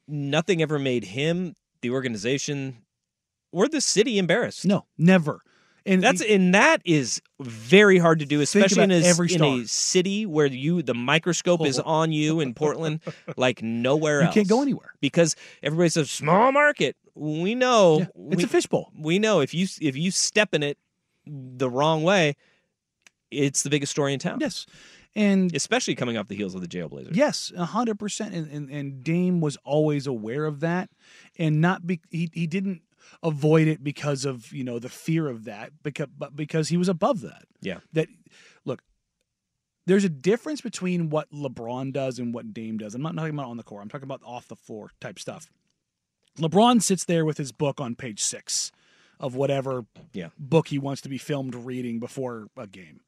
[0.08, 2.78] nothing ever made him, the organization,
[3.52, 4.66] or the city embarrassed.
[4.66, 5.42] No, never.
[5.88, 10.26] And That's and that is very hard to do, especially in a, in a city
[10.26, 11.84] where you the microscope is oh.
[11.84, 13.02] on you in Portland,
[13.38, 14.36] like nowhere You else.
[14.36, 14.94] You can't go anywhere.
[15.00, 16.96] because everybody says small market.
[17.14, 18.92] We know Yeah, it's we, a fishbowl.
[18.98, 20.80] we know if you if you step in it
[21.28, 22.36] the wrong way,
[23.38, 24.40] it's the biggest story in town.
[24.42, 24.66] Yes,
[25.16, 27.16] and especially coming off the heels of the Jailblazers.
[27.16, 28.34] Yes, a hundred percent.
[28.34, 30.90] And and- And Dame was always aware of that,
[31.38, 32.82] and not be he he didn't
[33.22, 36.90] avoid it because of you know the fear of that, because but because he was
[36.90, 37.44] above that.
[37.62, 37.80] Yeah.
[37.94, 38.08] That
[38.66, 38.82] look,
[39.86, 42.96] there's a difference between what LeBron does and what Dame does.
[42.96, 43.84] I'm not talking about on the court.
[43.84, 45.52] I'm talking about off the floor type stuff.
[46.40, 48.72] LeBron sits there with his book on page six
[49.20, 50.30] of whatever Yeah.
[50.38, 53.00] book he wants to be filmed reading before a game.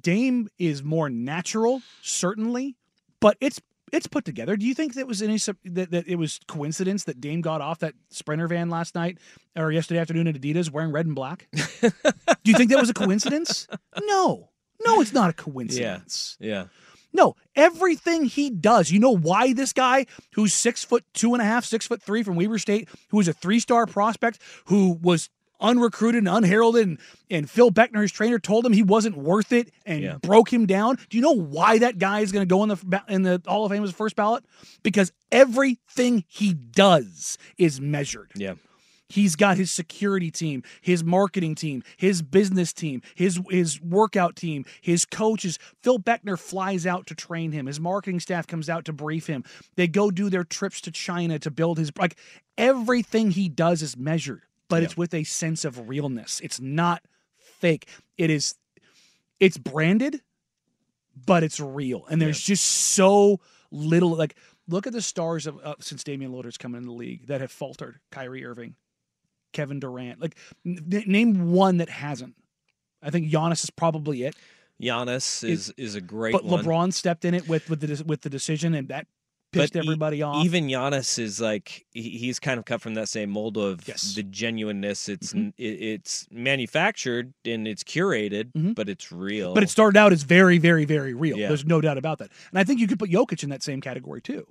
[0.00, 2.76] Dame is more natural, certainly,
[3.20, 3.60] but it's
[3.92, 4.56] it's put together.
[4.56, 7.78] Do you think that was any that, that it was coincidence that Dame got off
[7.80, 9.18] that Sprinter van last night
[9.56, 11.48] or yesterday afternoon at Adidas wearing red and black?
[11.52, 13.68] Do you think that was a coincidence?
[14.06, 14.50] No,
[14.84, 16.36] no, it's not a coincidence.
[16.40, 16.48] Yeah.
[16.48, 16.64] yeah.
[17.12, 18.90] No, everything he does.
[18.90, 22.24] You know why this guy, who's six foot two and a half, six foot three
[22.24, 26.98] from Weber State, who was a three star prospect, who was unrecruited and unheralded, and,
[27.30, 30.18] and Phil Beckner, his trainer, told him he wasn't worth it and Yeah.
[30.22, 30.98] broke him down.
[31.08, 33.64] Do you know why that guy is going to go in the in the Hall
[33.64, 34.44] of Fame as first ballot?
[34.82, 38.32] Because everything he does is measured.
[38.36, 38.54] Yeah.
[39.06, 44.64] He's got his security team, his marketing team, his business team, his his workout team,
[44.80, 45.58] his coaches.
[45.82, 47.66] Phil Beckner flies out to train him.
[47.66, 49.44] His marketing staff comes out to brief him.
[49.76, 52.16] They go do their trips to China to build his like
[52.56, 54.42] everything he does is measured,
[54.74, 56.40] but it's with a sense of realness.
[56.42, 57.02] It's not
[57.36, 57.88] fake.
[58.18, 58.54] It is
[59.40, 60.20] it's branded,
[61.26, 62.06] but it's real.
[62.10, 64.36] And there's just so little like
[64.68, 67.50] look at the stars of uh, since Damian Lillard's come in the league that have
[67.52, 68.00] faltered.
[68.10, 68.74] Kyrie Irving,
[69.52, 70.20] Kevin Durant.
[70.20, 72.34] Like n- name one that hasn't.
[73.02, 74.36] I think Giannis is probably it.
[74.82, 76.64] Giannis is is a great but one.
[76.64, 79.06] LeBron stepped in it with with the with the decision and that
[79.54, 80.44] pissed But e- everybody off.
[80.44, 84.04] Even Giannis is like he- he's kind of cut from that same mold of Yes.
[84.04, 84.14] Mm-hmm.
[84.16, 85.08] the genuineness.
[85.08, 89.54] It's it, it's manufactured and it's curated, but it's real.
[89.54, 91.36] But it started out as very, very, very real.
[91.38, 91.48] Yeah.
[91.48, 92.30] There's no doubt about that.
[92.50, 94.46] And I think you could put Jokic in that same category too.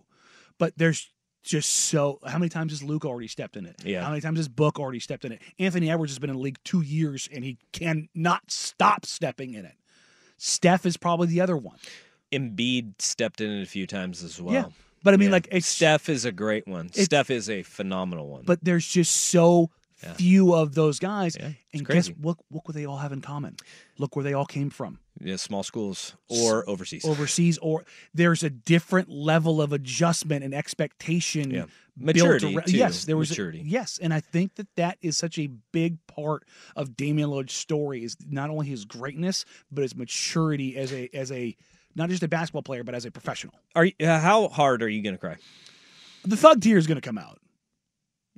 [0.58, 1.10] But there's
[1.44, 3.76] just so how many times has Luke already stepped in it?
[3.84, 4.02] Yeah.
[4.04, 5.42] How many times has Book already stepped in it?
[5.60, 9.66] Anthony Edwards has been in the league two years and he cannot stop stepping in
[9.66, 9.76] it.
[10.38, 11.78] Steph is probably the other one.
[12.32, 14.54] Embiid stepped in it a few times as well.
[14.54, 14.66] Yeah.
[15.04, 15.34] But I mean, Yeah.
[15.34, 16.88] like it's Steph is a great one.
[16.88, 18.44] It's- Steph is a phenomenal one.
[18.46, 19.70] but there's just so
[20.02, 20.14] Yeah.
[20.16, 21.38] few of those guys.
[21.40, 22.12] Yeah, and crazy.
[22.14, 23.56] guess look look what they all have in common.
[23.98, 25.00] Look where they all came from.
[25.22, 27.06] yeah, small schools or overseas.
[27.06, 31.66] overseas or there's a different level of adjustment and expectation Yeah.
[31.98, 32.78] built Maturity, around- too.
[32.78, 33.62] yes there was a- Maturity.
[33.64, 36.44] yes and i think that that is such a big part
[36.76, 41.32] of damian lillard's story is not only his greatness but his maturity as a as
[41.32, 41.56] a
[41.96, 44.90] not just a basketball player but as a professional Are you, uh, how hard are
[44.90, 45.38] you going to cry?
[46.26, 47.40] the thug tear is going to come out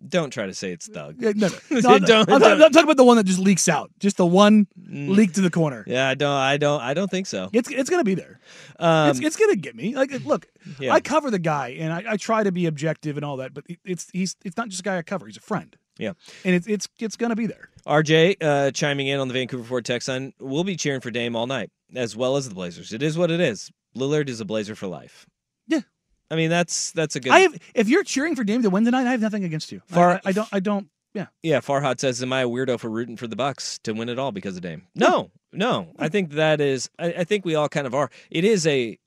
[0.08, 1.16] Don't try to say it's thug.
[1.20, 1.56] Yeah, no, no.
[1.82, 4.18] No, I'm, Don't- I'm, don't- I'm talking about the one that just leaks out, just
[4.18, 5.84] the one leak to the corner.
[5.88, 6.30] Yeah, I don't.
[6.36, 6.82] I don't.
[6.82, 7.50] I don't think so.
[7.54, 8.40] It's it's gonna be there.
[8.78, 9.96] Um, it's it's gonna get me.
[9.96, 10.48] Like, look,
[10.80, 10.94] Yeah.
[10.94, 13.64] I cover the guy, and I, I try to be objective and all that, but
[13.86, 15.28] it's he's it's not just a guy I cover.
[15.28, 16.12] He's a friend, yeah.
[16.44, 17.70] and it's it's it's gonna be there.
[17.88, 20.34] RJ uh, chiming in on the Vancouver Ford text line.
[20.40, 22.94] We'll be cheering for Dame all night, as well as the Blazers.
[22.94, 23.72] It is what it is.
[23.96, 25.26] Lillard is a Blazer for life.
[25.68, 25.82] Yeah.
[26.30, 27.32] I mean that's that's a good.
[27.32, 29.82] I have if you're cheering for Dame to win tonight, I have nothing against you.
[29.88, 30.90] Far- I, I don't I don't.
[31.14, 31.28] Yeah.
[31.44, 34.20] Yeah, Farhad says, "Am I a weirdo for rooting for the Bucks to win it
[34.20, 35.94] all because of Dame?" No, no.
[35.98, 36.90] I think that is.
[37.00, 38.10] I, I think we all kind of are.
[38.30, 38.98] It is a,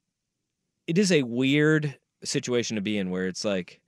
[0.86, 3.82] it is a weird situation to be in where it's like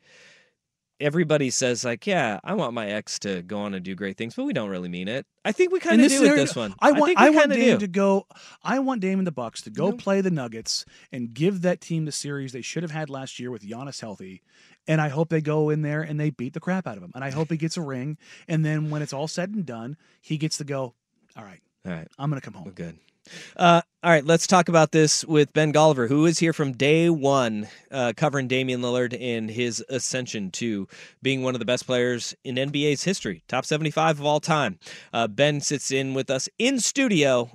[1.00, 4.34] everybody says like, "Yeah, I want my ex to go on and do great things,"
[4.34, 5.26] but we don't really mean it.
[5.44, 6.74] I think we kind of do scenario, with this one.
[6.80, 7.86] I want think I, want Dame do.
[7.86, 8.26] to go.
[8.62, 12.04] I want Dame and the Bucks to go play the Nuggets and give that team
[12.04, 14.42] the series they should have had last year with Giannis healthy.
[14.86, 17.12] And I hope they go in there and they beat the crap out of him.
[17.14, 18.18] And I hope he gets a ring.
[18.48, 20.94] And then when it's all said and done, he gets to go.
[21.36, 22.08] All right, All right.
[22.18, 22.70] I'm gonna come home.
[22.70, 22.98] Good.
[23.56, 27.10] Uh, all right, let's talk about this with Ben Golliver, who is here from day
[27.10, 30.88] one, uh, covering Damian Lillard and his ascension to
[31.22, 34.78] being one of the best players in NBA's history, top 75 of all time.
[35.12, 37.50] Uh, ben sits in with us in studio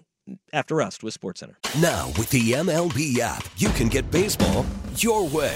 [0.54, 1.56] after Rust with SportsCenter.
[1.82, 5.56] Now, with the MLB app, you can get baseball your way.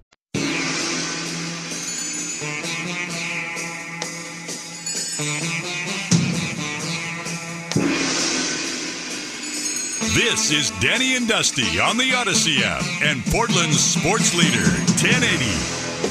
[10.23, 14.61] This is Danny and Dusty on the Audacy app and Portland's sports leader,
[15.01, 15.45] 1080,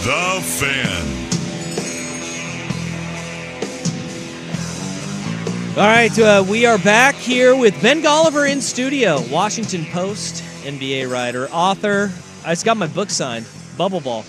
[0.02, 1.06] The Fan.
[5.78, 11.08] All right, uh, we are back here with Ben Golliver in studio, Washington Post NBA
[11.08, 12.10] writer, author.
[12.44, 13.46] I just got my book signed,
[13.78, 14.24] Bubble Ball,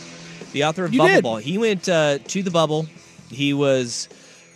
[0.51, 1.23] the author of You Bubble did.
[1.23, 1.37] Ball.
[1.37, 2.85] He went uh, to the bubble.
[3.31, 4.09] He was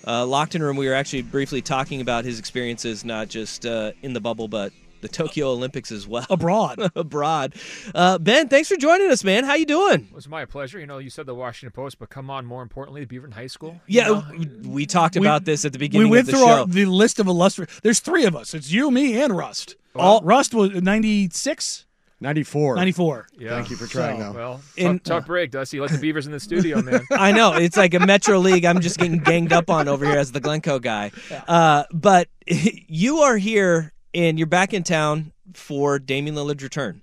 [0.05, 0.77] uh, locked in a room.
[0.77, 4.71] We were actually briefly talking about his experiences, not just uh, in the bubble, but
[5.01, 6.25] the Tokyo Olympics as well.
[6.29, 6.91] Abroad.
[6.95, 7.53] Abroad.
[7.93, 9.43] Uh, ben, thanks for joining us, man.
[9.43, 10.07] How you doing?
[10.09, 10.79] It was my pleasure.
[10.79, 13.47] You know, you said the Washington Post, but come on, more importantly, the Beaverton High
[13.47, 13.79] School.
[13.87, 14.21] Yeah,
[14.63, 16.59] we talked We- about this at the beginning we went of the through show.
[16.61, 17.79] Our, the list of illustrious.
[17.83, 18.53] There's three of us.
[18.53, 19.75] It's you, me, and Rust.
[19.95, 21.85] All- Rust was 96?
[22.21, 22.75] 94.
[22.77, 23.27] 94.
[23.37, 23.49] Yeah.
[23.49, 24.37] Thank you for trying, So- though.
[24.39, 25.79] Well, In- tough, tough break, Dusty.
[25.79, 27.01] Let the Beavers in the studio, man.
[27.11, 28.65] I know it's like a Metro League.
[28.65, 31.11] I'm just getting ganged up on over here as the Glencoe guy.
[31.47, 37.01] Uh, but you are here and you're back in town for Damian Lillard's return.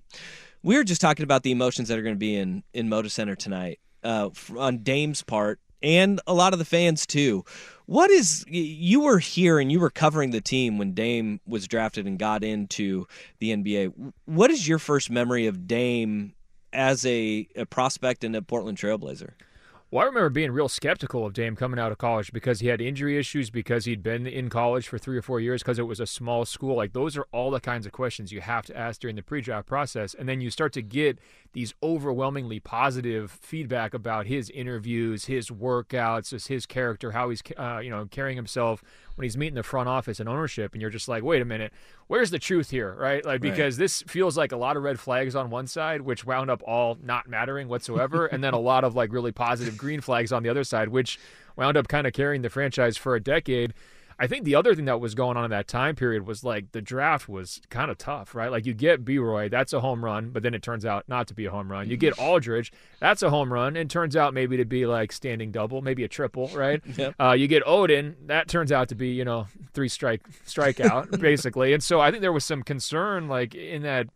[0.62, 3.11] We were just talking about the emotions that are going to be in in Moda
[3.11, 7.44] Center tonight uh, on Dame's part and a lot of the fans too.
[7.87, 12.07] What is you were here and you were covering the team when Dame was drafted
[12.07, 13.07] and got into
[13.40, 14.12] the NBA.
[14.25, 16.33] What is your first memory of Dame
[16.72, 19.33] as a, a prospect and a Portland Trailblazer?
[19.92, 22.81] Well, I remember being real skeptical of Dame coming out of college because he had
[22.81, 26.00] injury issues, because he'd been in college for three or four years, because it was
[26.00, 26.74] a small school.
[26.74, 29.42] Like, those are all the kinds of questions you have to ask during the pre
[29.42, 30.14] draft process.
[30.14, 31.18] And then you start to get
[31.52, 37.90] these overwhelmingly positive feedback about his interviews, his workouts, his character, how he's, uh, you
[37.90, 38.83] know, carrying himself
[39.16, 40.72] when he's meeting the front office and ownership.
[40.72, 41.72] And you're just like, wait a minute,
[42.07, 43.25] where's the truth here, right?
[43.25, 43.51] Like, Right.
[43.51, 46.62] because this feels like a lot of red flags on one side, which wound up
[46.66, 50.42] all not mattering whatsoever, and then a lot of like really positive green flags on
[50.42, 51.18] the other side, which
[51.57, 53.75] wound up kind of carrying the franchise for a decade.
[54.22, 56.70] I think the other thing that was going on in that time period was like
[56.70, 58.52] the draft was kind of tough, right?
[58.52, 61.26] Like you get B Roy, that's a home run, but then it turns out not
[61.26, 61.90] to be a home run.
[61.90, 65.50] You get Aldridge, that's a home run, and turns out maybe to be like standing
[65.50, 66.80] double, maybe a triple, right?
[67.02, 67.14] Yep.
[67.18, 71.72] Uh, you get Oden, that turns out to be you know three strike strikeout basically,
[71.72, 74.06] and so I think there was some concern like in that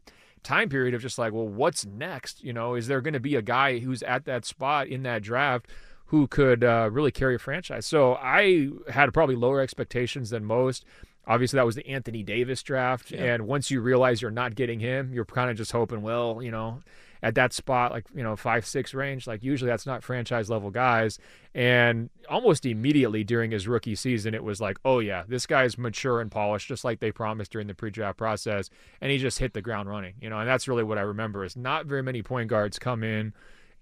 [0.45, 2.45] time period of just like, well, what's next?
[2.45, 5.23] You know, is there going to be a guy who's at that spot in that
[5.23, 5.67] draft
[6.07, 7.87] who could uh, really carry a franchise?
[7.87, 10.85] So I had probably lower expectations than most.
[11.27, 13.35] Obviously, that was the Anthony Davis draft, Yeah.
[13.35, 16.53] and once you realize you're not getting him, you're kind of just hoping, well, you
[16.53, 16.83] know,
[17.23, 20.71] at that spot, like you know, five six range, like usually that's not franchise level
[20.71, 21.19] guys.
[21.55, 26.21] And almost immediately during his rookie season, it was like, oh yeah, this guy's mature
[26.21, 29.63] and polished, just like they promised during the pre-draft process, and he just hit the
[29.63, 30.39] ground running, you know.
[30.39, 33.33] And that's really what I remember is not very many point guards come in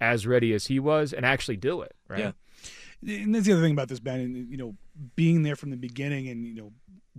[0.00, 2.20] as ready as he was and actually do it, right?
[2.20, 2.33] Yeah.
[3.24, 4.76] And that's the other thing about this band, and you know,
[5.14, 6.72] being there from the beginning, and you know,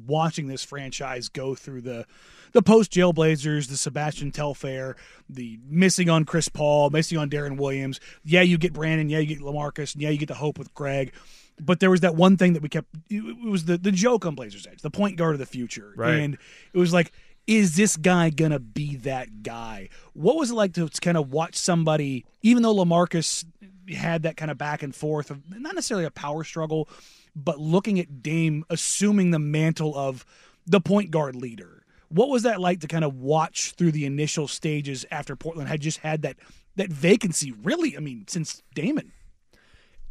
[0.08, 2.06] watching this franchise go through the
[2.54, 4.96] the post jail Blazers, the Sebastian Telfair,
[5.30, 8.00] the missing on Chris Paul, missing on Deron Williams.
[8.24, 9.10] Yeah, you get Brandon.
[9.10, 9.94] Yeah, you get Lamarcus.
[9.94, 11.14] And yeah, you get the hope with Greg.
[11.60, 12.88] But there was that one thing that we kept.
[13.10, 16.16] It was the the joke on Blazers Edge, the point guard of the future, Right.
[16.16, 16.38] and
[16.74, 17.12] it was like,
[17.48, 19.90] is this guy gonna be that guy?
[20.14, 23.46] What was it like to kind of watch somebody, even though Lamarcus
[23.94, 26.90] had that kind of back and forth of not necessarily a power struggle,
[27.36, 30.26] but looking at Dame assuming the mantle of
[30.66, 31.84] the point guard leader.
[32.10, 35.82] What was that like to kind of watch through the initial stages after Portland had
[35.82, 36.38] just had that
[36.76, 37.52] that vacancy?
[37.52, 39.12] Really, I mean, since Damon.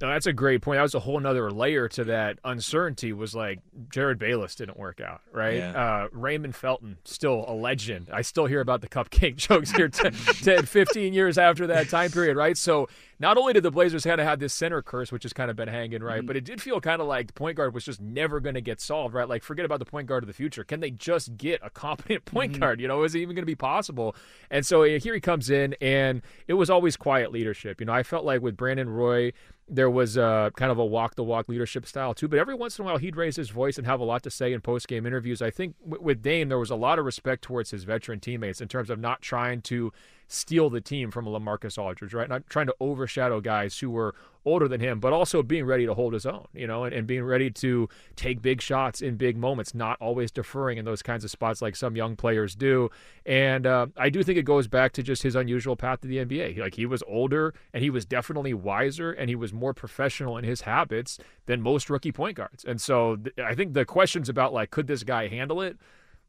[0.01, 0.79] No, that's a great point.
[0.79, 3.13] That was a whole nother layer to that uncertainty.
[3.13, 5.57] Was like Jerryd Bayless didn't work out, right?
[5.57, 5.71] Yeah.
[5.71, 8.11] Uh, Raymond Felton, still a legend.
[8.13, 12.11] I still hear about the cupcake jokes here 10, 10, 15 years after that time
[12.11, 12.59] period, right?
[12.59, 12.89] So
[13.21, 15.57] not only did the Blazers kind of have this center curse, which has kind of
[15.57, 16.25] been hanging, right?
[16.27, 18.61] But it did feel kind of like the point guard was just never going to
[18.61, 19.29] get solved, right?
[19.29, 20.65] Like forget about the point guard of the future.
[20.65, 22.81] Can they just get a competent point guard?
[22.81, 24.17] You know, is it even going to be possible?
[24.51, 27.81] And so here he comes in, and it was always quiet leadership.
[27.81, 29.33] You know, I felt like with Brandon Roy
[29.69, 32.29] there was a kind of a walk the walk leadership style too.
[32.29, 34.31] But every once in a while, he'd raise his voice and have a lot to
[34.31, 35.41] say in post game interviews.
[35.41, 38.61] I think w- with Dame, there was a lot of respect towards his veteran teammates
[38.61, 39.93] in terms of not trying to
[40.29, 42.29] steal the team from a Lamarcus Aldridge, right?
[42.29, 45.95] Not trying to overshadow guys who were older than him, but also being ready to
[45.95, 49.37] hold his own, you know, and, and being ready to take big shots in big
[49.37, 52.91] moments, not always deferring in those kinds of spots like some young players do.
[53.25, 56.19] And uh, I do think it goes back to just his unusual path to the
[56.19, 56.59] NBA.
[56.59, 60.45] Like he was older and he was definitely wiser and he was more professional in
[60.45, 62.65] his habits than most rookie point guards.
[62.65, 65.79] And so th- I think the questions about like, could this guy handle it?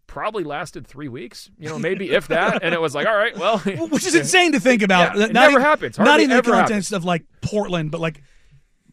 [0.08, 2.64] Probably lasted three weeks, you know, maybe if that.
[2.64, 3.58] And it was like, all right, well,
[3.90, 5.18] which is insane to think about.
[5.18, 5.98] Yeah, it Not never even- happens.
[5.98, 8.22] Not Hardly even the ever context of like Portland, but like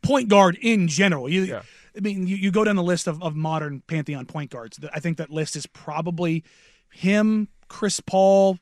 [0.02, 1.28] point guard in general.
[1.28, 1.56] You,
[1.96, 4.80] I mean, you, you go down the list of, of modern pantheon point guards.
[4.92, 6.42] I think that list is probably
[6.90, 8.58] him, Chris Paul.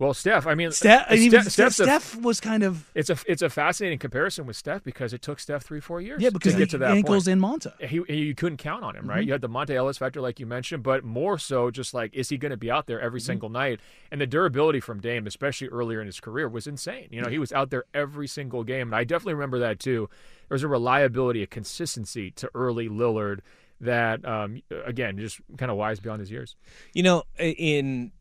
[0.00, 3.18] Well, Steph, I mean, Steph, uh, even Steph- Steph's a- was kind of It's a
[3.28, 6.22] it's a fascinating comparison with Steph because it took Steph three four years.
[6.22, 7.32] Yeah, because to get to that ankles point.
[7.34, 7.78] in Monta.
[7.86, 9.22] He, he- you couldn't count on him, right?
[9.22, 9.26] Mhm.
[9.26, 12.30] You had the Monta Ellis factor, like you mentioned, but more so, just like is
[12.30, 13.78] he going to be out there every single night?
[14.10, 17.08] And the durability from Dame, especially earlier in his career, was insane.
[17.10, 20.08] You know, he was out there every single game, and I definitely remember that too.
[20.48, 23.40] There was a reliability, a consistency to early Lillard
[23.82, 26.56] that, um, again, just kind of wise beyond his years.
[26.94, 28.12] You know, in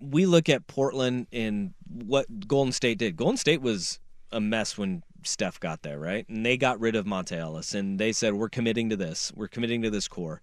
[0.00, 3.16] we look at Portland and what Golden State did.
[3.16, 3.98] Golden State was
[4.30, 6.28] a mess when Steph got there, right?
[6.28, 9.32] And they got rid of Monta Ellis and they said, We're committing to this.
[9.34, 10.40] We're committing to this core.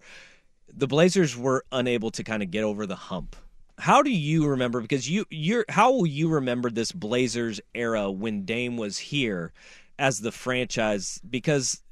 [0.72, 3.36] The Blazers were unable to kind of get over the hump.
[3.78, 8.44] How do you remember because you you're how will you remember this Blazers era when
[8.44, 9.52] Dame was here
[9.98, 11.82] as the franchise because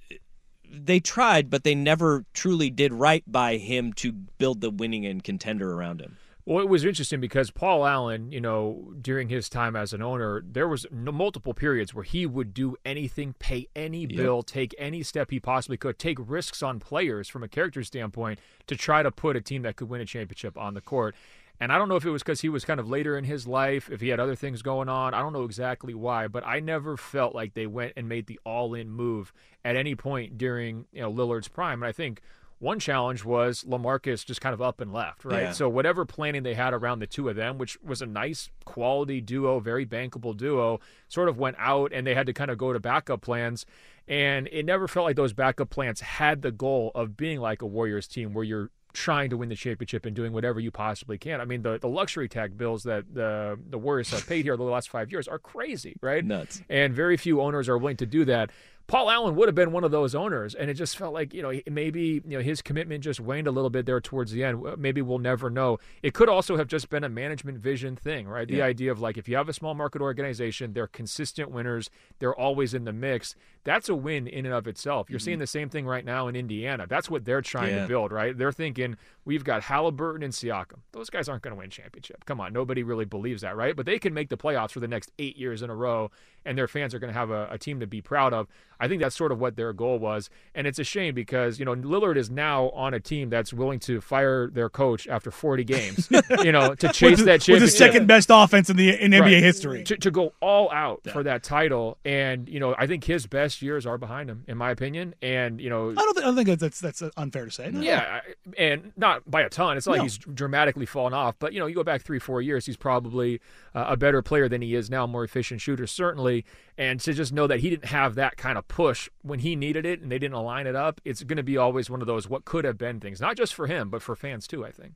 [0.71, 5.23] they tried but they never truly did right by him to build the winning and
[5.23, 6.17] contender around him.
[6.47, 10.43] Well, it was interesting because Paul Allen, you know, during his time as an owner,
[10.47, 15.31] there was multiple periods where he would do anything, pay any bill, take any step
[15.31, 19.37] he possibly could, take risks on players from a character standpoint to try to put
[19.37, 21.15] a team that could win a championship on the court.
[21.61, 23.47] And I don't know if it was because he was kind of later in his
[23.47, 25.15] life, if he had other things going on.
[25.15, 28.41] I don't know exactly why, but I never felt like they went and made the
[28.45, 29.33] all-in move
[29.65, 31.83] at any point during you know Lillard's prime.
[31.83, 32.21] And I think
[32.59, 35.45] one challenge was Lamarcus just kind of up and left, right?
[35.45, 35.53] Yeah.
[35.53, 39.21] So whatever planning they had around the two of them, which was a nice quality
[39.21, 42.73] duo, very bankable duo, sort of went out and they had to kind of go
[42.73, 43.67] to backup plans.
[44.07, 47.67] And it never felt like those backup plans had the goal of being like a
[47.67, 51.41] Warriors team where you're trying to win the championship and doing whatever you possibly can.
[51.41, 54.63] I mean, the, the luxury tag bills that the the Warriors have paid here the
[54.63, 56.25] last five years are crazy, right?
[56.25, 56.63] Nuts.
[56.71, 58.51] And very few owners are willing to do that.
[58.87, 61.41] Paul Allen would have been one of those owners, and it just felt like you
[61.43, 64.63] know maybe you know his commitment just waned a little bit there towards the end.
[64.77, 65.79] Maybe we'll never know.
[66.03, 68.47] It could also have just been a management vision thing, right?
[68.47, 68.65] The Yeah.
[68.67, 72.75] idea of like if you have a small market organization, they're consistent winners, they're always
[72.75, 73.35] in the mix.
[73.65, 75.09] That's a win in and of itself.
[75.09, 75.41] You're seeing mm-hmm.
[75.41, 76.87] the same thing right now in Indiana.
[76.87, 77.83] That's what they're trying Yeah.
[77.83, 78.37] to build, right?
[78.37, 80.81] They're thinking we've got Halliburton and Siakam.
[80.93, 82.25] Those guys aren't going to win championship.
[82.27, 83.75] Come on, nobody really believes that, right?
[83.75, 86.11] But they can make the playoffs for the next eight years in a row,
[86.45, 88.49] and their fans are going to have a, a team to be proud of.
[88.79, 91.65] I think that's sort of what their goal was, and it's a shame because you
[91.65, 95.65] know Lillard is now on a team that's willing to fire their coach after 40
[95.65, 96.09] games,
[96.43, 99.43] you know, to chase that with the second best offense in the in NBA Right.
[99.43, 99.85] history.
[99.85, 103.54] To, to go all out for that title, and you know, I think his best
[103.63, 105.15] years are behind him, in my opinion.
[105.23, 107.71] And you know, I don't think, I don't think that's that's unfair to say.
[107.71, 107.81] No.
[107.81, 108.21] yeah,
[108.59, 109.77] and not by a ton.
[109.77, 112.43] It's not like he's dramatically fallen off, but you know, you go back three, four
[112.43, 113.41] years, he's probably
[113.75, 116.45] uh, a better player than he is now, more efficient shooter, certainly.
[116.77, 119.87] and to just know that he didn't have that kind of push when he needed
[119.87, 121.01] it, and they didn't align it up.
[121.05, 123.55] It's going to be always one of those what could have been things, not just
[123.55, 124.65] for him, but for fans too.
[124.65, 124.95] I think.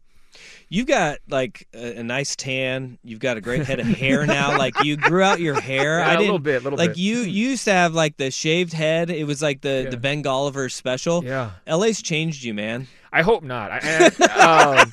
[0.68, 2.98] You've got like a, a nice tan.
[3.02, 4.56] You've got a great head of hair now.
[4.58, 5.98] like you grew out your hair.
[5.98, 6.98] Yeah, I a didn't little bit, little like bit.
[6.98, 7.18] you.
[7.18, 9.10] You used to have like the shaved head.
[9.10, 11.24] It was like the the Ben Golliver special.
[11.24, 11.52] Yeah.
[11.66, 12.86] LA's changed you, man.
[13.12, 13.70] I hope not.
[13.72, 14.06] I,
[14.82, 14.92] um,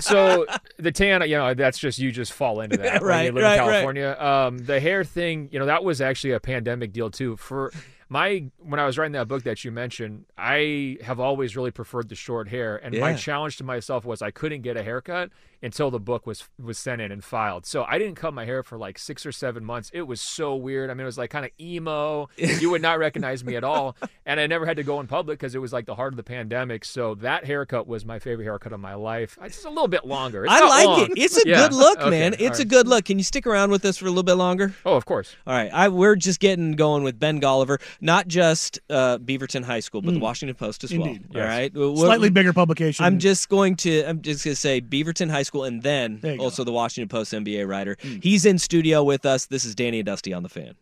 [0.00, 0.46] so
[0.78, 3.02] the tan, you know, that's just you just fall into that.
[3.02, 3.70] Right, when you live right, in right.
[3.72, 4.16] California.
[4.18, 7.36] Um, the hair thing, you know, that was actually a pandemic deal too.
[7.36, 7.72] For
[8.10, 12.08] my when I was writing that book that you mentioned, I have always really preferred
[12.08, 15.30] the short hair, and my challenge to myself was I couldn't get a haircut
[15.62, 17.66] until the book was was sent in and filed.
[17.66, 19.90] So I didn't cut my hair for like six or seven months.
[19.92, 20.90] It was so weird.
[20.90, 22.28] I mean, it was like kind of emo.
[22.36, 23.96] you would not recognize me at all,
[24.26, 26.16] and I never had to go in public because it was like the heart of
[26.16, 26.84] the pandemic.
[26.84, 29.38] So that haircut was my favorite haircut of my life.
[29.42, 30.44] It's just a little bit longer.
[30.44, 31.00] It's I like long.
[31.02, 31.10] it.
[31.16, 31.56] It's a Yeah.
[31.68, 32.34] good look, Okay, man.
[32.34, 33.04] all It's a good look.
[33.04, 34.74] Can you stick around with us for a little bit longer?
[34.86, 35.34] Oh, of course.
[35.46, 35.70] All right.
[35.72, 40.12] I we're just getting going with Ben Golliver, not just uh, Beaverton High School, but
[40.14, 40.22] the Mm.
[40.22, 41.24] Washington Post as Indeed.
[41.34, 41.42] well.
[41.42, 41.56] All Yes.
[41.58, 41.74] right.
[41.74, 43.04] Well, Slightly what- bigger publication.
[43.04, 46.34] I'm just going to I'm just going to say Beaverton High School and then There
[46.34, 47.96] you also the Washington Post NBA writer.
[48.00, 48.16] Hmm.
[48.22, 49.46] He's in studio with us.
[49.46, 50.74] This is Danny and Dusty on the fan.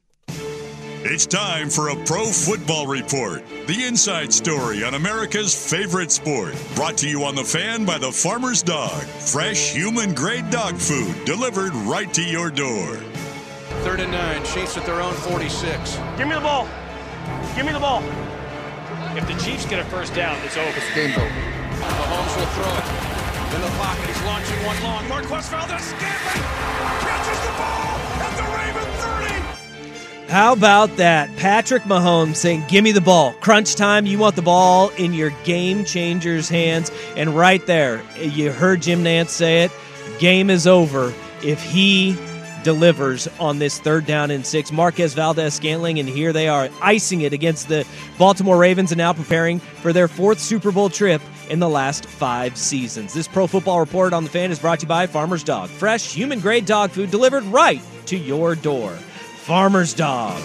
[1.10, 6.54] It's time for a Pro Football Report, the inside story on America's favorite sport.
[6.74, 9.04] Brought to you on the fan by the Farmer's Dog.
[9.04, 12.96] Fresh, human grade dog food delivered right to your door.
[13.84, 14.44] Third and nine.
[14.44, 15.96] Chiefs at their own 46.
[16.16, 16.68] Give me the ball.
[17.54, 18.02] Give me the ball.
[19.16, 20.80] If the Chiefs get a first down, it's over.
[20.94, 21.28] Game over.
[21.78, 23.07] Mahomes will throw it.
[23.54, 25.08] In the pocket, he's launching one long.
[25.08, 26.44] Marquez Valdes-Scantling
[27.00, 30.30] catches the ball at the Raven 30.
[30.30, 31.34] How about that?
[31.38, 33.32] Patrick Mahomes saying, Give me the ball.
[33.40, 34.04] Crunch time.
[34.04, 36.90] You want the ball in your game changer's hands.
[37.16, 39.72] And right there, you heard Jim Nantz say it.
[40.18, 42.18] Game is over if he
[42.68, 44.70] delivers on this third down and six.
[44.70, 47.86] Marquez Valdes-Scantling, and here they are icing it against the
[48.18, 52.58] Baltimore Ravens and now preparing for their fourth Super Bowl trip in the last five
[52.58, 53.14] seasons.
[53.14, 55.70] This Pro Football Report on the Fan is brought to you by Farmer's Dog.
[55.70, 58.90] Fresh, human grade dog food delivered right to your door.
[58.90, 60.38] Farmer's Dog.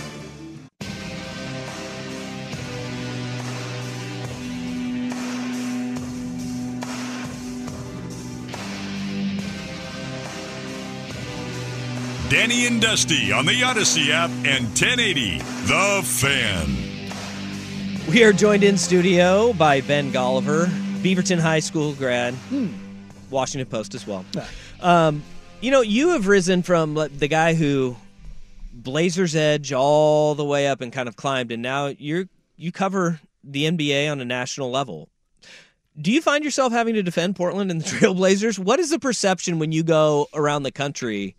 [12.34, 16.68] Danny and Dusty on the Audacy app and 1080 The Fan.
[18.12, 20.66] We are joined in studio by Ben Golliver,
[21.04, 22.34] Beaverton High School grad,
[23.30, 24.26] Washington Post as well.
[24.82, 25.22] Um,
[25.62, 27.96] you know, you have risen from the guy who
[28.74, 32.26] Blazers Edge all the way up and kind of climbed, and now you're
[32.58, 35.08] you cover the NBA on a national level.
[36.02, 38.58] Do you find yourself having to defend Portland and the Trailblazers?
[38.58, 41.36] What is the perception when you go around the country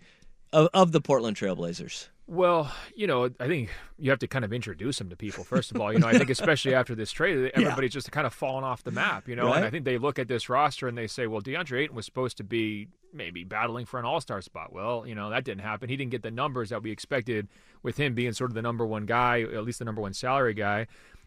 [0.55, 2.09] of, of the Portland Trailblazers?
[2.27, 5.71] Well, you know, I think you have to kind of introduce them to people first
[5.71, 5.93] of all.
[5.93, 8.93] You know, I think especially after this trade, everybody's just kind of fallen off the
[8.93, 9.29] map.
[9.29, 11.83] You know, and I think they look at this roster and they say, "Well, DeAndre
[11.83, 15.29] Ayton was supposed to be maybe battling for an All Star spot." Well, you know,
[15.29, 15.91] that didn't happen.
[15.91, 17.49] He didn't get the numbers that we expected
[17.83, 20.55] with him being sort of the number one guy, at least the number one salary
[20.55, 20.87] guy.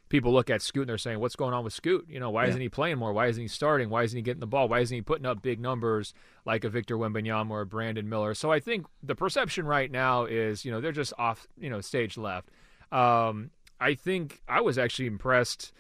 [0.10, 2.06] People look at Scoot and they're saying, "What's going on with Scoot?
[2.10, 2.50] You know, why Yeah.
[2.50, 3.12] isn't he playing more?
[3.12, 3.90] Why isn't he starting?
[3.90, 4.68] Why isn't he getting the ball?
[4.70, 6.14] Why isn't he putting up big numbers
[6.46, 10.26] like a Victor Wembanyama or a Brandon Miller?" So I think the perception right now
[10.26, 12.50] is, you know, they're just off, you know, stage left.
[12.92, 15.72] Um, I think I was actually impressed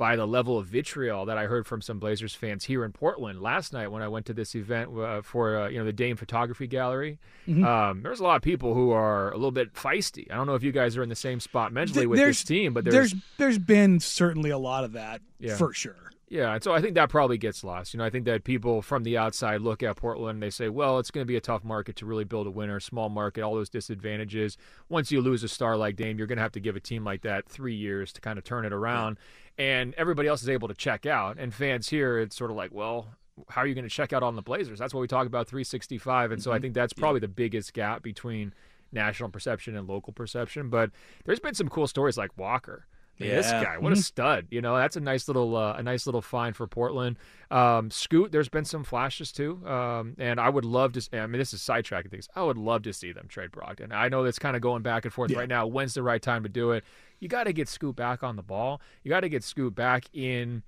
[0.00, 3.42] by the level of vitriol that I heard from some Blazers fans here in Portland
[3.42, 6.16] last night when I went to this event uh, for uh, you know the Dame
[6.16, 7.18] Photography Gallery.
[7.46, 7.64] Mhm.
[7.66, 10.30] Um, there's a lot of people who are a little bit feisty.
[10.30, 12.44] I don't know if you guys are in the same spot mentally with there's this
[12.48, 15.56] team, but there's, there's there's been certainly a lot of that Yeah.
[15.56, 15.94] for sure.
[16.30, 17.92] yeah, and so I think that probably gets lost.
[17.92, 20.68] You know, I think that people from the outside look at Portland and they say,
[20.68, 23.42] well, it's going to be a tough market to really build a winner, small market,
[23.42, 24.56] all those disadvantages.
[24.88, 27.04] Once you lose a star like Dame, you're going to have to give a team
[27.04, 29.18] like that three years to kind of turn it around.
[29.60, 31.36] And everybody else is able to check out.
[31.38, 33.08] And fans here, it's sort of like, well,
[33.50, 34.78] how are you going to check out on the Blazers?
[34.78, 36.32] That's what we talk about 365.
[36.32, 36.62] And so I mm-hmm.
[36.62, 38.54] think that's probably the biggest gap between
[38.90, 40.70] national perception and local perception.
[40.70, 40.92] But
[41.26, 42.86] there's been some cool stories like Walker.
[43.20, 44.02] I mean, this guy, what a Mhm.
[44.02, 44.46] stud!
[44.50, 47.18] You know, that's a nice little, uh, a nice little find for Portland.
[47.50, 51.08] Um, Scoot, there's been some flashes too, um, and I would love to.
[51.18, 52.28] I mean, this is sidetracking things.
[52.34, 53.92] I would love to see them trade Brogdon.
[53.92, 55.66] I know that's kind of going back and forth right now.
[55.66, 56.84] When's the right time to do it?
[57.18, 58.80] You got to get Scoot back on the ball.
[59.02, 60.62] You got to get Scoot back in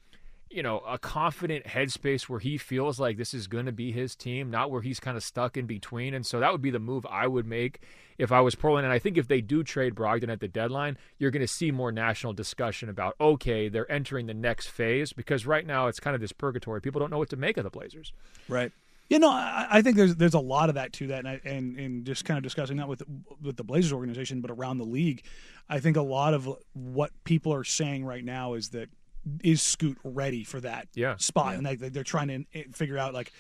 [0.55, 4.15] you know, a confident headspace where he feels like this is going to be his
[4.15, 6.13] team, not where he's kind of stuck in between.
[6.13, 7.81] And so that would be the move I would make
[8.23, 8.85] if I was Portland.
[8.87, 11.71] And I think if they do trade Brogdon at the deadline, you're going to see
[11.71, 16.15] more national discussion about, okay, they're entering the next phase because right now it's kind
[16.15, 16.81] of this purgatory.
[16.81, 18.13] People don't know what to make of the Blazers.
[18.49, 18.71] Right.
[19.11, 21.41] You know, I, I think there's there's a lot of that to that, and I,
[21.45, 23.03] and and just kind of discussing that with
[23.43, 25.25] with the Blazers organization, but around the league,
[25.69, 28.89] I think a lot of what people are saying right now is that
[29.43, 31.17] is Scoot ready for that Yeah.
[31.19, 33.33] spot, and they, they're trying to eh, figure out like,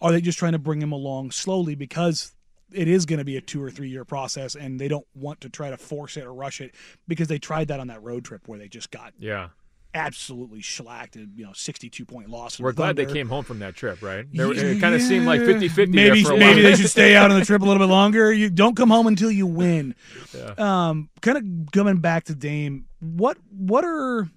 [0.00, 2.32] are they just trying to bring him along slowly because
[2.72, 5.40] it is going to be a two or three year process, and they don't want
[5.42, 6.74] to try to force it or rush it
[7.06, 9.48] because they tried that on that road trip where they just got Yeah.
[9.94, 12.58] absolutely shellacked, and, you know, sixty two point loss.
[12.60, 14.26] We're glad they came home from that trip, right?
[14.32, 16.90] There, it kind of seemed like 50 50 Maybe there for a maybe they should
[16.90, 18.32] stay out on the trip a little bit longer.
[18.32, 19.94] You don't come home until you win.
[20.34, 20.54] Yeah.
[20.58, 22.86] Um, kind of coming back to Dame.
[23.00, 24.28] What what are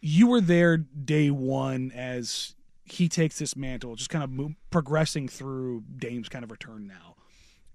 [0.00, 2.54] you were there day one as
[2.92, 7.16] he takes this mantle, just kind of mo- progressing through Dame's kind of return now.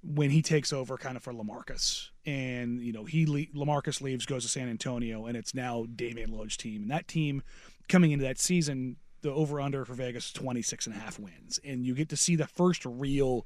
[0.04, 4.26] When he takes over, kind of for Lamarcus, and you know he le- Lamarcus leaves,
[4.26, 7.42] goes to San Antonio, and it's now Damian Lillard's team, and that team
[7.88, 11.60] coming into that season, the over under for Vegas is 26 and a half wins,
[11.64, 13.46] and you get to see the first real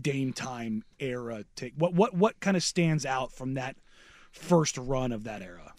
[0.00, 1.72] Dame time era take.
[1.76, 3.76] What what what kind of stands out from that
[4.30, 5.72] first run of that era?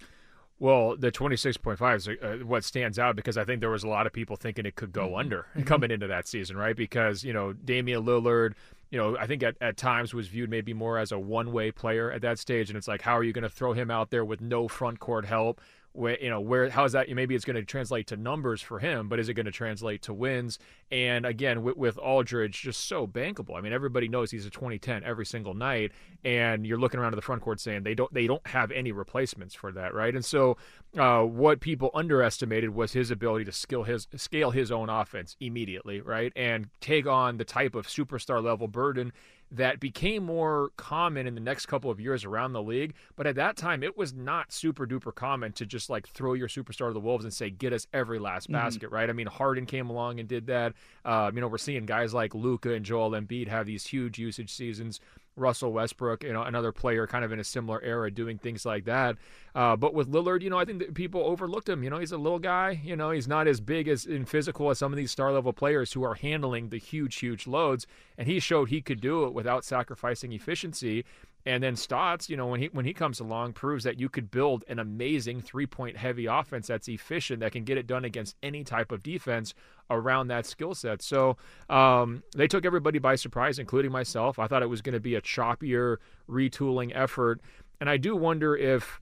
[0.59, 4.05] Well, the 26.5 is uh, what stands out because I think there was a lot
[4.05, 5.65] of people thinking it could go under Mhm.
[5.65, 6.75] coming into that season, right?
[6.75, 8.55] Because, you know, Damian Lillard,
[8.91, 11.71] you know, I think at, at times was viewed maybe more as a one way
[11.71, 12.69] player at that stage.
[12.69, 14.99] And it's like, how are you going to throw him out there with no front
[14.99, 15.61] court help?
[15.93, 17.09] Where, you know, where, how is that?
[17.09, 20.03] Maybe it's going to translate to numbers for him, but is it going to translate
[20.03, 20.59] to wins?
[20.91, 23.57] And again, with, with Aldridge, just so bankable.
[23.57, 25.91] I mean, everybody knows he's a 2010 every single night,
[26.23, 28.91] and you're looking around to the front court saying they don't they don't have any
[28.91, 30.13] replacements for that, right?
[30.13, 30.57] And so,
[30.97, 36.01] uh, what people underestimated was his ability to skill his scale his own offense immediately,
[36.01, 39.11] right, and take on the type of superstar level burden
[39.51, 42.93] that became more common in the next couple of years around the league.
[43.15, 46.47] But at that time, it was not super duper common to just like throw your
[46.47, 48.53] superstar to the wolves and say, "Get us every last Mhm.
[48.53, 49.09] basket." Right?
[49.09, 50.73] I mean, Harden came along and did that.
[51.03, 54.51] Um, you know, we're seeing guys like Luka and Joel Embiid have these huge usage
[54.53, 54.99] seasons.
[55.39, 58.85] Russell Westbrook, you know, another player kind of in a similar era doing things like
[58.85, 59.17] that.
[59.55, 61.83] Uh, but with Lillard, you know, I think that people overlooked him.
[61.83, 62.79] You know, he's a little guy.
[62.83, 65.53] You know, he's not as big as in physical as some of these star level
[65.53, 67.87] players who are handling the huge, huge loads.
[68.17, 71.05] And he showed he could do it without sacrificing efficiency.
[71.45, 74.29] And then Stotts, you know, when he when he comes along, proves that you could
[74.29, 78.35] build an amazing three point heavy offense that's efficient that can get it done against
[78.43, 79.53] any type of defense
[79.89, 81.01] around that skill set.
[81.01, 81.37] So
[81.69, 84.39] um, they took everybody by surprise, including myself.
[84.39, 85.97] I thought it was going to be a choppier
[86.29, 87.41] retooling effort,
[87.81, 89.01] and I do wonder if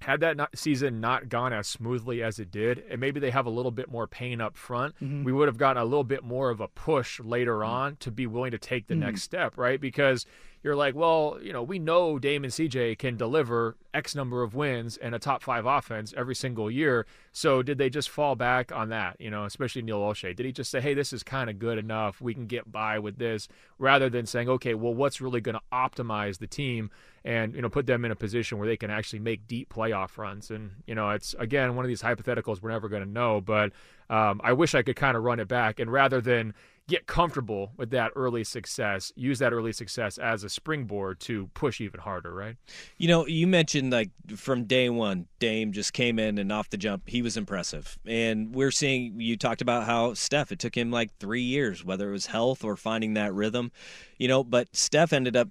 [0.00, 3.46] had that not, season not gone as smoothly as it did, and maybe they have
[3.46, 5.22] a little bit more pain up front, Mhm.
[5.22, 8.26] we would have gotten a little bit more of a push later on to be
[8.26, 8.98] willing to take the Mhm.
[8.98, 9.80] next step, right?
[9.80, 10.26] Because
[10.62, 14.54] you're like, well, you know, we know Dame and CJ can deliver X number of
[14.54, 17.04] wins and a top five offense every single year.
[17.32, 19.16] So did they just fall back on that?
[19.18, 20.36] You know, especially Neil Olshey.
[20.36, 22.20] Did he just say, hey, this is kind of good enough.
[22.20, 23.48] We can get by with this,
[23.78, 26.90] rather than saying, okay, well, what's really going to optimize the team
[27.24, 30.16] and you know put them in a position where they can actually make deep playoff
[30.16, 30.50] runs?
[30.50, 33.72] And you know, it's again one of these hypotheticals we're never going to know, but
[34.08, 36.54] um, I wish I could kind of run it back and rather than
[36.88, 41.80] get comfortable with that early success, use that early success as a springboard to push
[41.80, 42.56] even harder, right?
[42.98, 46.76] You know, you mentioned like from day one, Dame just came in and off the
[46.76, 47.98] jump, he was impressive.
[48.04, 52.08] And we're seeing, you talked about how Steph, it took him like three years, whether
[52.08, 53.72] it was health or finding that rhythm,
[54.18, 55.48] you know, but Steph ended up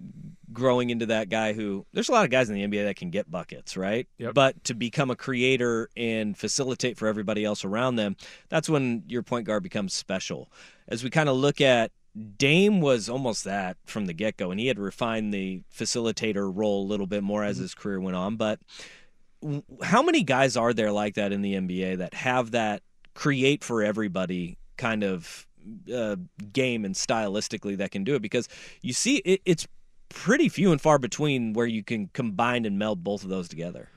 [0.54, 3.10] growing into that guy who, there's a lot of guys in the NBA that can
[3.10, 4.08] get buckets, right?
[4.18, 4.34] Yep.
[4.34, 8.16] But to become a creator and facilitate for everybody else around them,
[8.50, 10.52] that's when your point guard becomes special.
[10.88, 11.92] As we kind of look at
[12.38, 16.84] Dame was almost that from the get go, and he had refined the facilitator role
[16.84, 18.36] a little bit more as his career went on.
[18.36, 18.60] But
[19.82, 22.84] how many guys are there like that in the NBA that have that
[23.14, 25.48] create for everybody kind of
[25.94, 26.18] uh,
[26.52, 28.22] game and stylistically that can do it?
[28.22, 28.50] Because
[28.82, 29.68] you see, it, it's
[30.14, 33.90] pretty few and far between where you can combine and meld both of those together.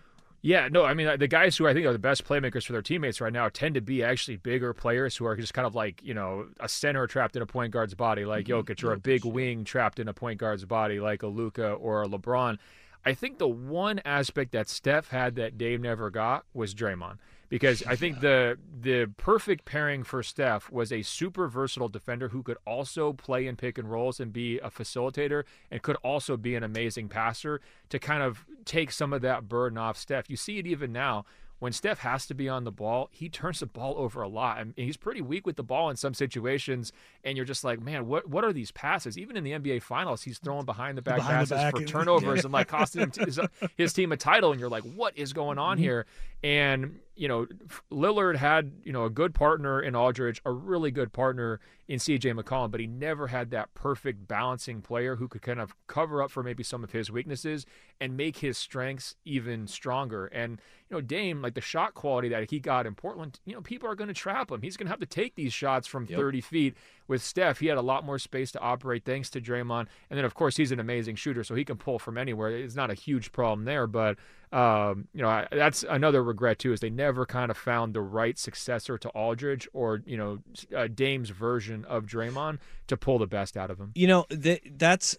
[0.47, 2.73] Yeah, no, I mean uh, the guys who I think are the best playmakers for
[2.73, 5.75] their teammates right now tend to be actually bigger players who are just kind of
[5.75, 8.99] like you know a center trapped in a point guard's body, like Jokic, or a
[8.99, 12.59] big wing trapped in a point guard's body, like a Luka or a LeBron.
[13.07, 17.17] I think the one aspect that Steph had that Dame never got was Draymond.
[17.49, 22.43] Because I think the the perfect pairing for Steph was a super versatile defender who
[22.43, 26.55] could also play in pick and rolls and be a facilitator and could also be
[26.55, 30.29] an amazing passer to kind of take some of that burden off Steph.
[30.31, 31.25] You see it even now
[31.61, 34.59] when Steph has to be on the ball, he turns the ball over a lot.
[34.61, 36.93] and he's pretty weak with the ball in some situations.
[37.23, 39.17] And you're just like, man, what what are these passes?
[39.17, 41.85] Even in the NBA Finals, he's throwing behind the back Behind the passes back for
[41.87, 43.39] turnovers and like costing his,
[43.77, 44.51] his team a title.
[44.51, 45.81] And you're like, what is going on Mhm.
[45.81, 46.07] here?
[46.43, 47.47] And you know,
[47.93, 52.39] Lillard had, you know, a good partner in Aldridge, a really good partner in CJ
[52.39, 56.31] McCollum, but he never had that perfect balancing player who could kind of cover up
[56.31, 57.67] for maybe some of his weaknesses
[58.01, 60.27] and make his strengths even stronger.
[60.27, 63.61] And, you know, Dame, like the shot quality that he got in Portland, you know,
[63.61, 64.63] people are going to trap him.
[64.63, 66.19] He's going to have to take these shots from Yep.
[66.19, 66.77] 30 feet.
[67.07, 69.89] With Steph, he had a lot more space to operate thanks to Draymond.
[70.09, 72.49] And then, of course, he's an amazing shooter, so he can pull from anywhere.
[72.51, 74.17] It's not a huge problem there, but
[74.55, 78.01] um, you know I, that's another regret too is they never kind of found the
[78.01, 80.39] right successor to Aldridge or you know
[80.77, 83.93] uh, Dame's version of Draymond to pull the best out of him.
[83.95, 85.19] You know, th- that's.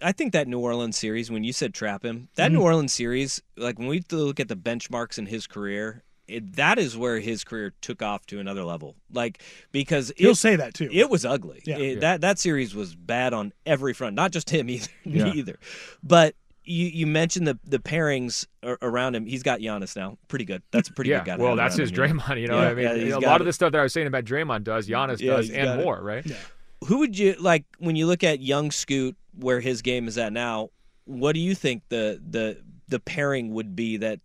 [0.00, 2.54] I think that New Orleans series, when you said trap him, that Mm-hmm.
[2.58, 6.78] New Orleans series, like when we look at the benchmarks in his career, it, that
[6.78, 8.94] is where his career took off to another level.
[9.12, 9.42] Like
[9.72, 10.88] because He'll it- say that, too.
[10.92, 11.60] It was ugly.
[11.66, 11.78] Yeah.
[11.78, 12.00] It- Yeah.
[12.00, 14.86] That that series was bad on every front, not just him either.
[15.04, 15.32] Yeah.
[15.34, 15.58] either.
[16.04, 18.46] But you you mentioned the the pairings
[18.82, 19.26] around him.
[19.26, 20.62] He's got Giannis now, pretty good.
[20.70, 21.36] That's a pretty yeah, good guy.
[21.36, 21.96] well, that's his him?
[21.96, 22.40] Draymond.
[22.40, 23.06] You know Yeah, what I mean?
[23.06, 25.50] yeah, a lot of the stuff that I was saying about Draymond does Giannis does
[25.50, 25.84] and got it.
[25.84, 26.24] more, right?
[26.86, 30.32] Who would you like when you look at young Scoot where his game is at
[30.32, 30.70] now?
[31.06, 34.20] What do you think the the the pairing would be that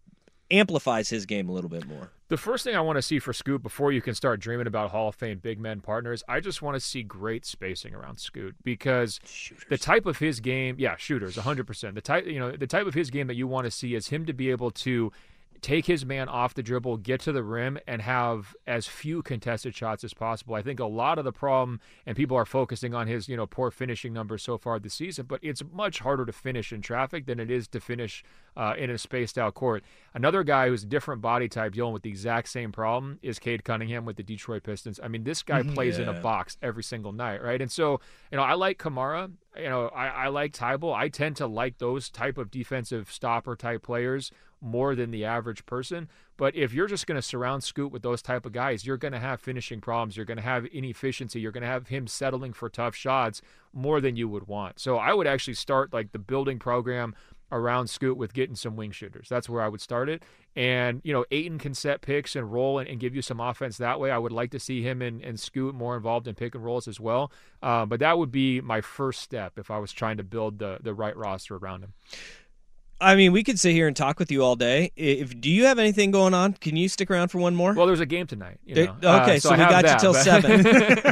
[0.51, 2.11] amplifies his game a little bit more?
[2.29, 4.91] The first thing I want to see for Scoot before you can start dreaming about
[4.91, 8.55] Hall of Fame big men partners, I just want to see great spacing around Scoot
[8.63, 9.19] because
[9.67, 11.95] the type of his game, yeah, shooters, 100%.
[11.95, 14.09] The type, you know, the type of his game that you want to see is
[14.09, 15.11] him to be able to
[15.61, 19.75] take his man off the dribble, get to the rim, and have as few contested
[19.75, 20.55] shots as possible.
[20.55, 23.45] I think a lot of the problem, and people are focusing on his, you know,
[23.45, 27.25] poor finishing numbers so far this season, but it's much harder to finish in traffic
[27.25, 28.23] than it is to finish
[28.57, 29.83] uh, in a spaced out court.
[30.13, 33.63] Another guy who's a different body type dealing with the exact same problem is Cade
[33.63, 34.99] Cunningham with the Detroit Pistons.
[35.03, 35.69] I mean, this guy Mm-hmm.
[35.71, 35.75] Mhm.
[35.75, 37.61] plays in a box every single night, right?
[37.61, 37.99] And so,
[38.31, 39.29] you know, I like Camara.
[39.61, 40.95] You know, I, I like Thybulle.
[40.95, 44.31] I tend to like those type of defensive stopper type players
[44.61, 46.09] more than the average person.
[46.37, 49.13] But if you're just going to surround Scoot with those type of guys, you're going
[49.13, 50.15] to have finishing problems.
[50.15, 51.39] You're going to have inefficiency.
[51.39, 53.41] You're going to have him settling for tough shots
[53.73, 54.79] more than you would want.
[54.79, 57.15] So I would actually start like the building program
[57.51, 59.27] around Scoot with getting some wing shooters.
[59.29, 60.23] That's where I would start it.
[60.55, 63.77] And, you know, Ayton can set picks and roll and, and give you some offense
[63.77, 64.11] that way.
[64.11, 66.87] I would like to see him and, and Scoot more involved in pick and rolls
[66.87, 67.31] as well.
[67.61, 70.79] Uh, but that would be my first step if I was trying to build the,
[70.81, 71.93] the right roster around him.
[73.01, 74.91] I mean, we could sit here and talk with you all day.
[74.95, 76.53] If do you have anything going on?
[76.53, 77.73] Can you stick around for one more?
[77.73, 78.59] Well, there's a game tonight.
[78.65, 79.09] You There- know.
[79.17, 80.63] Uh, okay, so so, we got that, you till but- seven.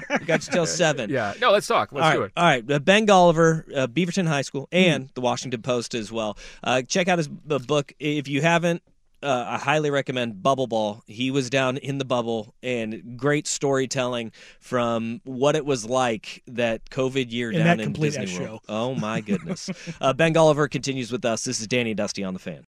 [0.20, 1.10] we got you till seven.
[1.10, 1.34] Yeah.
[1.40, 1.92] No, let's talk.
[1.92, 2.32] Let's all do right, it.
[2.36, 2.72] All right.
[2.72, 6.38] Uh, ben Golliver, uh, Beaverton High School, and the Washington Post as well.
[6.64, 8.82] Uh, check out his book if you haven't.
[9.24, 11.04] Uh, I highly recommend Bubble Ball.
[11.08, 16.90] He was down in the bubble, and great storytelling from what it was like that
[16.90, 18.62] COVID year And down in Disney that World.
[18.70, 19.70] Oh my goodness!
[20.02, 21.44] uh, ben Golliver continues with us.
[21.44, 22.66] This is Danny Dusty on the Fan.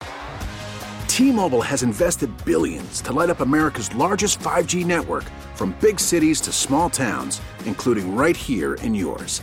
[1.07, 5.25] T-Mobile has invested billions to light up America's largest 5G network
[5.55, 9.43] from big cities to small towns, including right here in yours.